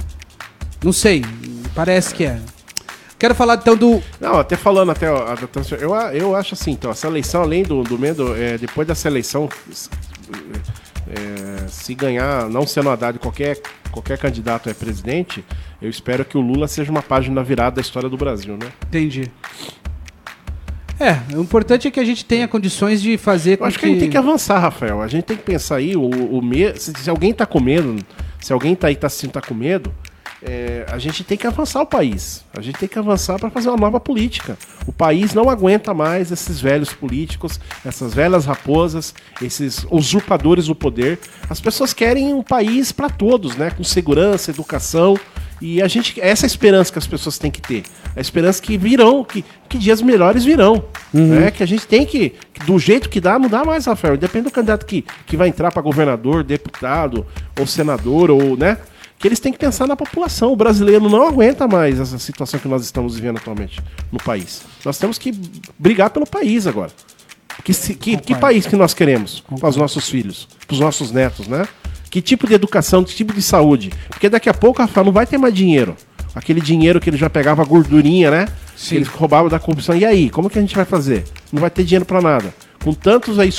[0.84, 1.26] Não sei,
[1.74, 2.40] parece que é.
[3.20, 4.02] Quero falar então do.
[4.20, 7.42] Não, até falando até ó, a da eu, a- eu acho assim, então, essa eleição,
[7.42, 9.90] além do, do medo, é, depois dessa eleição, s-
[11.08, 13.60] é, se ganhar, não sendo Haddad, qualquer,
[13.92, 15.44] qualquer candidato é presidente,
[15.82, 18.70] eu espero que o Lula seja uma página virada da história do Brasil, né?
[18.88, 19.30] Entendi.
[21.00, 23.90] É, o importante é que a gente tenha condições de fazer Eu acho que a
[23.90, 25.02] gente tem que avançar, Rafael.
[25.02, 26.76] A gente tem que pensar aí, o, o me...
[26.78, 27.96] se, se alguém tá com medo,
[28.40, 29.94] se alguém tá aí tá se tá com medo,
[30.42, 32.46] é, a gente tem que avançar o país.
[32.58, 34.58] A gente tem que avançar para fazer uma nova política.
[34.88, 41.20] O país não aguenta mais esses velhos políticos, essas velhas raposas, esses usurpadores do poder.
[41.50, 43.70] As pessoas querem um país para todos, né?
[43.70, 45.20] Com segurança, educação.
[45.62, 47.84] E a gente, essa é a esperança que as pessoas têm que ter.
[48.16, 50.86] A esperança que virão, que, que dias melhores virão.
[51.14, 51.52] Né?
[51.52, 54.16] Que a gente tem que, que, do jeito que dá, não dá mais, Rafael.
[54.16, 57.28] Depende do candidato que, que vai entrar para governador, deputado,
[57.60, 58.78] ou senador, ou, né?
[59.20, 60.52] Que eles têm que pensar na população.
[60.52, 63.80] O brasileiro não aguenta mais essa situação que nós estamos vivendo atualmente
[64.12, 64.64] no país.
[64.84, 65.34] Nós temos que
[65.78, 66.92] brigar pelo país agora.
[67.64, 71.48] Que, que, que país que nós queremos para os nossos filhos, para os nossos netos,
[71.48, 71.68] né?
[72.10, 73.92] Que tipo de educação, que tipo de saúde?
[74.08, 75.96] Porque daqui a pouco, Rafael, não vai ter mais dinheiro.
[76.34, 78.48] Aquele dinheiro que ele já pegava a gordurinha, né?
[78.76, 78.90] Sim.
[78.90, 79.96] Que eles roubavam da corrupção.
[79.96, 81.26] E aí, como que a gente vai fazer?
[81.52, 82.54] Não vai ter dinheiro para nada.
[82.84, 83.52] Com tantos aí,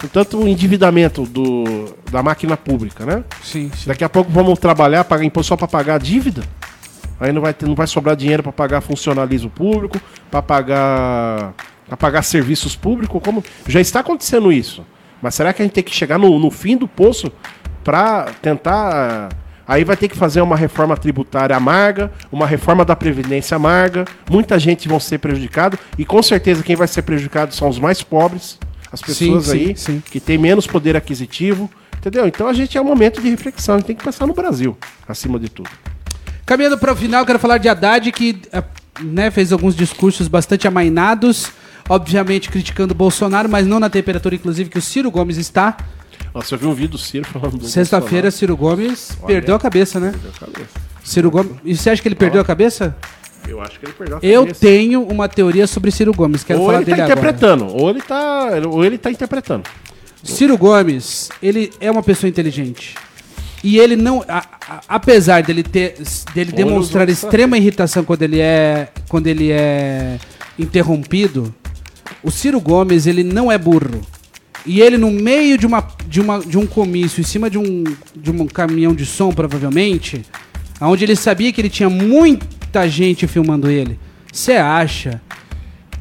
[0.00, 3.24] com tanto endividamento do, da máquina pública, né?
[3.42, 3.86] Sim, sim.
[3.86, 6.42] Daqui a pouco vamos trabalhar, pagar imposto só para pagar a dívida.
[7.20, 11.54] Aí não vai, ter, não vai sobrar dinheiro para pagar funcionalismo público, para pagar
[11.86, 14.84] para pagar serviços públicos, como já está acontecendo isso.
[15.20, 17.30] Mas será que a gente tem que chegar no, no fim do poço
[17.82, 19.28] para tentar
[19.66, 24.58] aí vai ter que fazer uma reforma tributária amarga, uma reforma da previdência amarga, muita
[24.58, 28.58] gente vão ser prejudicado e com certeza quem vai ser prejudicado são os mais pobres,
[28.94, 30.02] as pessoas sim, aí sim.
[30.10, 32.26] que têm menos poder aquisitivo, entendeu?
[32.26, 34.76] Então a gente é um momento de reflexão, a gente tem que pensar no Brasil,
[35.06, 35.68] acima de tudo.
[36.46, 38.62] Caminhando para o final, quero falar de Haddad, que eh,
[39.02, 41.50] né, fez alguns discursos bastante amainados,
[41.88, 45.76] obviamente criticando o Bolsonaro, mas não na temperatura, inclusive, que o Ciro Gomes está.
[46.32, 49.26] Nossa, eu vi um vídeo do Ciro falando do Sexta-feira, Ciro Gomes Olha.
[49.26, 50.10] perdeu a cabeça, né?
[50.12, 50.70] Perdeu a cabeça.
[51.02, 51.52] Ciro Gomes.
[51.64, 52.96] E você acha que ele perdeu a cabeça?
[53.48, 54.60] Eu acho que ele perdeu a Eu cabeça.
[54.60, 57.20] tenho uma teoria sobre Ciro Gomes, quero ou falar ele dele tá agora.
[57.20, 59.64] interpretando, ou ele tá, ou ele tá interpretando.
[60.22, 62.94] Ciro Gomes, ele é uma pessoa inteligente.
[63.62, 65.96] E ele não, a- a- apesar dele ter,
[66.34, 70.18] dele Olha demonstrar outros extrema irritação quando ele é, quando ele é
[70.58, 71.54] interrompido,
[72.22, 74.00] o Ciro Gomes ele não é burro.
[74.66, 77.84] E ele no meio de uma, de uma, de um comício, em cima de um,
[78.16, 80.22] de um caminhão de som provavelmente,
[80.80, 81.90] onde ele sabia que ele tinha
[82.74, 83.98] muita gente filmando ele.
[84.32, 85.20] Você acha?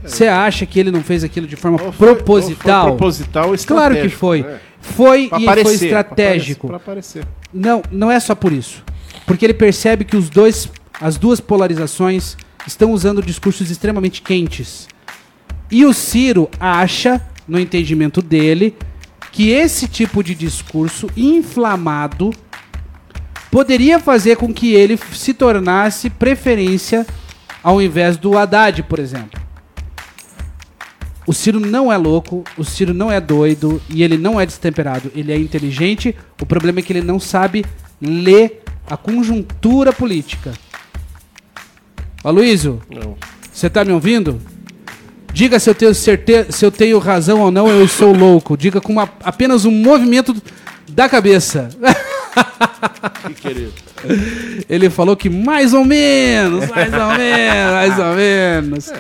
[0.04, 2.82] Você acha que ele não fez aquilo de forma Ou foi- proposital?
[2.86, 4.42] ou foi proposital Claro que foi.
[4.42, 4.60] né?
[4.82, 6.68] Foi Pra e aparecer, foi estratégico.
[6.68, 7.26] Pra aparecer.
[7.54, 8.84] Não, não é só por isso.
[9.26, 12.36] Porque ele percebe que os dois, as duas polarizações
[12.68, 14.88] estão usando discursos extremamente quentes.
[15.72, 18.76] E o Ciro acha, no entendimento dele,
[19.32, 22.32] que esse tipo de discurso inflamado
[23.54, 27.06] poderia fazer com que ele se tornasse preferência
[27.64, 29.40] ao invés do Haddad, por exemplo.
[31.28, 35.12] O Ciro não é louco, o Ciro não é doido e ele não é destemperado.
[35.16, 36.16] Ele é inteligente.
[36.42, 37.64] O problema é que ele não sabe
[38.02, 40.52] ler a conjuntura política.
[42.24, 42.82] Aloysio,
[43.52, 44.42] você tá me ouvindo?
[45.32, 48.58] Diga se eu tenho certeza, se eu tenho razão ou não, eu sou louco.
[48.58, 50.36] Diga com uma- apenas um movimento
[50.94, 51.70] da cabeça.
[53.28, 53.74] Que querido.
[54.68, 58.94] Ele falou que mais ou menos, mais ou menos, mais ou menos.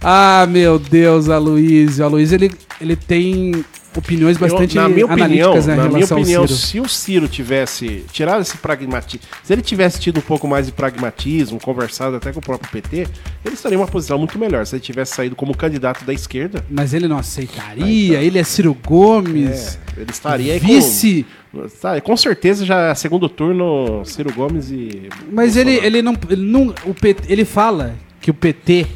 [0.00, 2.04] Ah, meu Deus, Aloysio.
[2.04, 3.64] Aloysio, ele, ele tem
[3.96, 8.42] opiniões bastante Eu- na minha opinião, né, na minha opinião, se o Ciro tivesse tirado
[8.42, 12.42] esse pragmatismo, se ele tivesse tido um pouco mais de pragmatismo, conversado até com o
[12.42, 13.08] próprio PT,
[13.44, 14.66] ele estaria em uma posição muito melhor.
[14.66, 18.76] Se ele tivesse saído como candidato da esquerda, Mas ele não aceitaria, ele é Ciro
[18.86, 21.26] Gomes, é, ele estaria vice.
[21.52, 25.86] com, tá, com certeza já segundo turno Ciro Gomes e Mas ele, Bolsonaro.
[25.86, 26.16] ele não.
[26.30, 28.86] Ele, não o PT, ele fala que o PT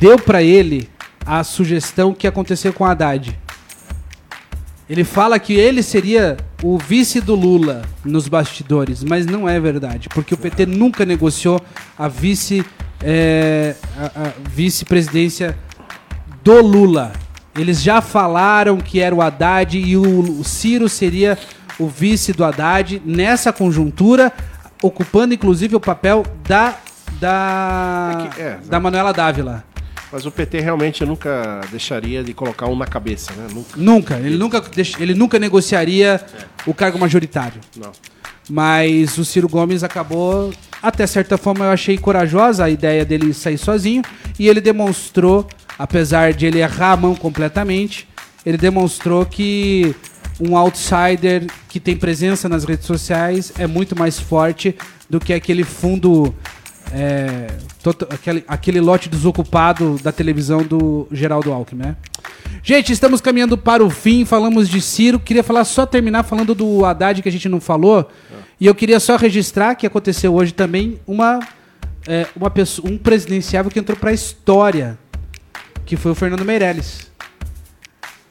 [0.00, 0.88] deu pra ele
[1.26, 3.38] a sugestão que aconteceu com o Haddad.
[4.88, 10.08] Ele fala que ele seria o vice do Lula nos bastidores, mas não é verdade,
[10.08, 11.60] porque o PT nunca negociou
[11.98, 12.64] a vice
[13.02, 15.56] é, a- a vice-presidência
[16.42, 17.12] do Lula.
[17.56, 21.36] Eles já falaram que era o Haddad e o, o Ciro seria
[21.78, 24.32] o vice do Haddad nessa conjuntura,
[24.82, 26.74] ocupando inclusive o papel da
[27.20, 29.64] da, É que- é, da Manuela Dávila.
[30.10, 33.46] Mas o PT realmente nunca deixaria de colocar um na cabeça, né?
[33.52, 33.68] Nunca.
[33.76, 36.20] Nunca, ele nunca, deix- ele nunca negociaria
[36.66, 37.60] o cargo majoritário.
[37.76, 37.92] Não.
[38.48, 40.50] Mas o Ciro Gomes acabou,
[40.82, 44.02] até certa forma, eu achei corajosa a ideia dele sair sozinho.
[44.38, 45.46] E ele demonstrou,
[45.78, 48.08] apesar de ele errar a mão completamente,
[48.46, 49.94] ele demonstrou que
[50.40, 54.74] um outsider que tem presença nas redes sociais é muito mais forte
[55.10, 56.34] do que aquele fundo.
[56.92, 57.48] É,
[57.82, 61.96] tota- aquele, aquele lote desocupado da televisão do Geraldo Alckmin, né?
[62.62, 65.18] Gente, estamos caminhando para o fim, falamos de Ciro.
[65.18, 68.10] Queria falar só terminar falando do Haddad que a gente não falou.
[68.60, 71.40] E eu queria só registrar que aconteceu hoje também uma,
[72.06, 74.98] é, uma pessoa, um presidenciável que entrou para a história,
[75.86, 77.08] que foi o Fernando Meirelles.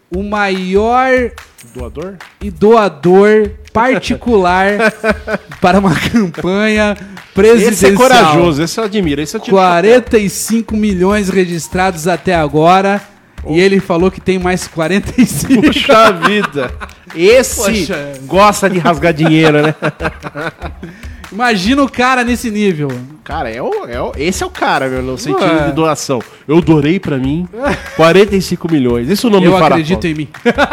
[0.10, 1.32] O maior
[1.74, 2.16] Doador?
[2.42, 4.94] e doador particular
[5.60, 6.96] para uma campanha
[7.34, 7.72] presidencial.
[7.72, 9.22] Esse é corajoso, esse eu admiro.
[9.22, 13.02] Esse eu tiro 45 milhões registrados até agora.
[13.50, 15.62] E ele falou que tem mais 45.
[15.62, 16.72] Puxa vida!
[17.16, 18.14] Esse Poxa.
[18.26, 19.76] gosta de rasgar dinheiro, né?
[21.38, 22.88] Imagina o cara nesse nível.
[23.24, 25.68] Cara, é o, é o- esse é o cara, meu, no sentido Ué.
[25.68, 26.20] de doação.
[26.48, 27.48] Eu doarei pra mim
[27.96, 29.08] 45 milhões.
[29.08, 30.08] Isso não me Eu fará acredito falta.
[30.08, 30.28] em mim.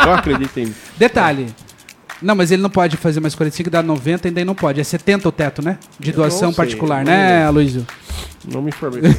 [0.07, 0.75] Eu acredito em mim.
[0.97, 1.47] Detalhe.
[2.23, 4.81] Não, mas ele não pode fazer mais 45, dá 90, ainda não pode.
[4.81, 5.77] É 70 o teto, né?
[6.01, 7.87] De Eu doação sei, particular, né, Aloysio?
[8.51, 9.03] Não me informei.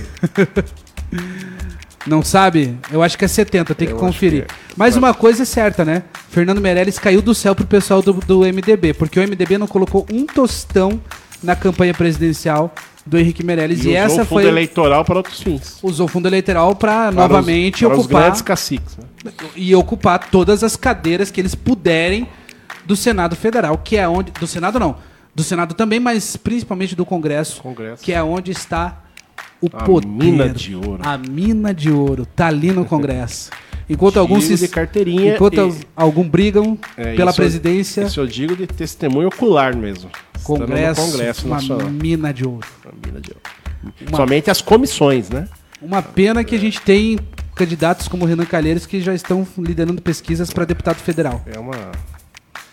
[2.07, 2.77] Não sabe?
[2.91, 4.45] Eu acho que é 70, tem que conferir.
[4.45, 4.55] que é.
[4.77, 6.03] Mas uma coisa é certa, né?
[6.29, 10.05] Fernando Meirelles caiu do céu pro pessoal do, do MDB, porque o MDB não colocou
[10.11, 11.01] um tostão
[11.43, 12.73] na campanha presidencial
[13.05, 13.79] do Henrique Meirelles.
[13.85, 14.47] E, usou essa o fundo foi.
[14.47, 15.77] eleitoral para outros fins.
[15.83, 18.97] Usou o fundo eleitoral para Para novamente os, para os ocupar grandes caciques.
[18.97, 19.31] Né?
[19.55, 22.27] e ocupar todas as cadeiras que eles puderem
[22.85, 24.95] do Senado Federal, que é onde do Senado não,
[25.33, 28.03] do Senado também, mas principalmente do Congresso, Congresso.
[28.03, 29.01] que é onde está
[29.59, 30.99] o A poder, mina de ouro.
[31.03, 33.49] a mina de ouro tá ali no Congresso.
[33.89, 34.53] Enquanto Digo alguns se
[35.33, 39.75] enquanto e- os- algum brigam É, pela isso presidência, Isso eu digo de testemunho ocular
[39.75, 40.09] mesmo.
[40.53, 41.89] Estando no Congresso, Congresso uma Nacional.
[41.89, 42.67] mina de ouro.
[42.83, 43.41] Uma mina de ouro.
[44.15, 45.47] Somente as comissões, né?
[45.81, 47.19] Uma pena que a gente tem
[47.55, 51.41] candidatos como Renan Calheiros que já estão liderando pesquisas para deputado federal.
[51.45, 51.73] É uma.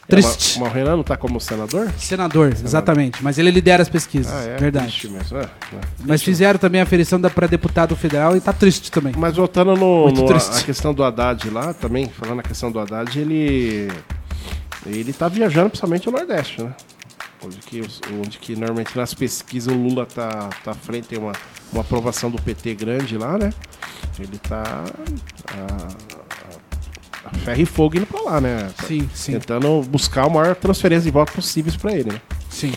[0.08, 0.58] Triste.
[0.58, 1.90] É uma, o Renan não tá como senador?
[1.96, 3.22] Senador, exatamente.
[3.22, 4.32] Mas ele lidera as pesquisas.
[4.32, 4.56] Ah, é.
[4.56, 5.10] verdade.
[5.32, 5.48] É, é.
[6.04, 9.14] Mas fizeram também a aferição para deputado federal e tá triste também.
[9.16, 13.18] Mas voltando no, no- a questão do Haddad lá, também, falando a questão do Haddad,
[13.18, 13.88] ele.
[14.84, 16.72] Ele tá viajando principalmente ao Nordeste, né?
[17.44, 17.82] Onde que,
[18.24, 21.32] onde que normalmente nas pesquisas o Lula tá, tá à frente, tem uma,
[21.72, 23.52] uma aprovação do PT grande lá, né?
[24.18, 24.84] Ele tá.
[25.52, 28.70] A, a, ferro e fogo indo pra lá, né?
[28.86, 32.20] Sim, sim, Tentando buscar a maior transferência de votos possíveis pra ele, né?
[32.50, 32.72] sim.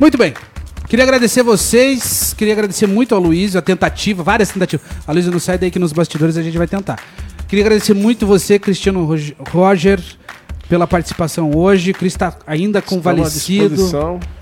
[0.00, 0.34] Muito bem.
[0.88, 4.84] Queria agradecer vocês, queria agradecer muito ao Luiz, a tentativa, várias tentativas.
[5.06, 6.98] A Luísa não sai daí que nos bastidores a gente vai tentar.
[7.46, 10.02] Queria agradecer muito você, Cristiano Rog- Roger,
[10.72, 11.92] pela participação hoje.
[11.92, 13.90] Cris está ainda convalescido,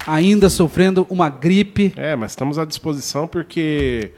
[0.07, 1.93] ainda sofrendo uma gripe.
[1.97, 4.13] É, mas estamos à disposição porque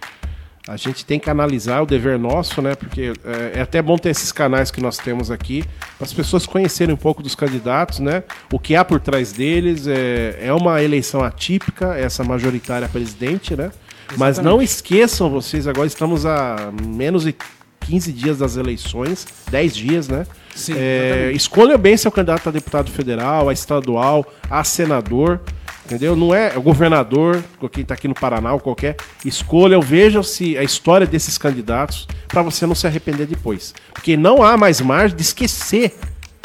[0.68, 2.74] a gente tem que analisar o dever nosso, né?
[2.74, 5.64] Porque é, é até bom ter esses canais que nós temos aqui
[5.96, 8.24] para as pessoas conhecerem um pouco dos candidatos, né?
[8.52, 13.70] O que há por trás deles é, é uma eleição atípica, essa majoritária presidente, né?
[14.18, 17.34] Mas não esqueçam vocês, agora estamos a menos de
[17.80, 20.26] 15 dias das eleições, 10 dias, né?
[20.54, 25.40] Sim, É, escolha bem seu candidato a deputado federal, a estadual, a senador,
[25.86, 26.14] entendeu?
[26.14, 28.96] Não é o governador, quem está aqui no Paraná ou qualquer.
[29.24, 33.74] Escolha, veja se a história desses candidatos para você não se arrepender depois.
[33.94, 35.94] Porque não há mais margem de esquecer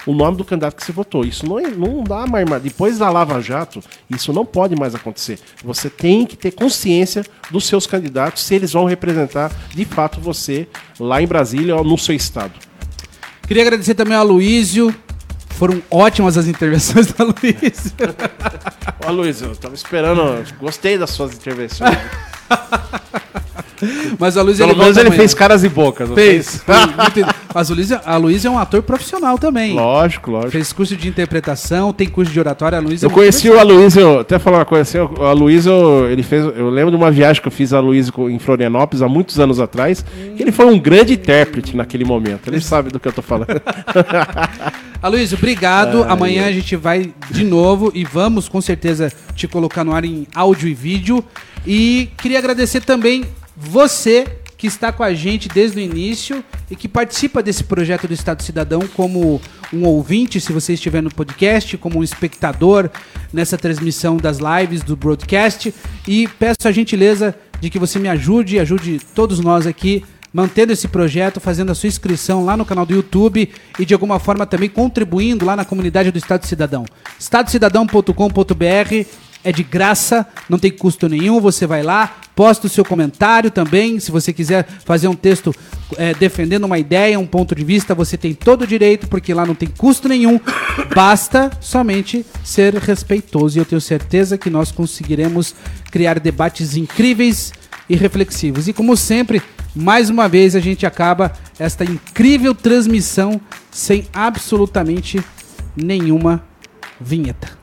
[0.05, 1.25] o nome do candidato que você votou.
[1.25, 2.49] Isso não, é- não dá mais.
[2.49, 5.37] mar- Depois da Lava Jato, isso não pode mais acontecer.
[5.65, 10.65] Você tem que ter consciência dos seus candidatos, se eles vão representar de fato você
[10.97, 12.53] lá em Brasília ou no seu estado.
[13.47, 14.93] Queria agradecer também ao Aloysio.
[15.51, 17.93] Foram ótimas as intervenções do Aloysio.
[19.05, 20.21] Ó, Luiz, eu tava esperando.
[20.59, 21.97] Gostei das suas intervenções.
[24.19, 25.19] Mas o Aloysio Pelo ele menos ele amanhã.
[25.19, 26.09] fez caras e bocas.
[26.11, 26.63] Fez.
[27.53, 29.73] Mas a Aloysio é um ator profissional também.
[29.73, 30.51] Lógico, lógico.
[30.51, 32.77] Fez curso de interpretação, tem curso de oratória.
[32.77, 36.23] A é Eu muito conheci o Aloysio, até falar uma coisa assim, o Aloysio, ele
[36.23, 39.07] fez, eu lembro de uma viagem que eu fiz a Aloysio co- em Florianópolis há
[39.07, 40.03] muitos anos atrás,
[40.35, 43.47] que ele foi um grande intérprete naquele momento, ele sabe do que eu tô falando.
[45.01, 46.03] Aloysio, obrigado.
[46.03, 50.27] Amanhã a gente vai de novo e vamos com certeza te colocar no ar em
[50.33, 51.23] áudio e vídeo.
[51.65, 53.23] E queria agradecer também
[53.57, 58.13] você que está com a gente desde o início e que participa desse projeto do
[58.13, 59.39] Estado Cidadão como
[59.71, 62.89] um ouvinte, se você estiver no podcast, como um espectador
[63.31, 65.73] nessa transmissão das lives do broadcast.
[66.07, 70.03] E peço a gentileza de que você me ajude, ajude todos nós aqui
[70.33, 73.49] mantendo esse projeto, fazendo a sua inscrição lá no canal do YouTube
[73.79, 76.85] e de alguma forma também contribuindo lá na comunidade do Estado Cidadão.
[77.19, 79.07] estadocidadão.com.br
[79.43, 83.99] é de graça, não tem custo nenhum, você vai lá, posta o seu comentário também,
[83.99, 85.53] se você quiser fazer um texto
[85.97, 89.45] eh, defendendo uma ideia, um ponto de vista, você tem todo o direito, porque lá
[89.45, 90.39] não tem custo nenhum,
[90.93, 95.55] basta somente ser respeitoso e eu tenho certeza que nós conseguiremos
[95.91, 97.53] criar debates incríveis
[97.89, 98.67] e reflexivos.
[98.67, 99.41] E como sempre,
[99.75, 103.39] mais uma vez a gente acaba esta incrível transmissão
[103.71, 105.23] sem absolutamente
[105.75, 106.43] nenhuma
[106.99, 107.56] vinheta.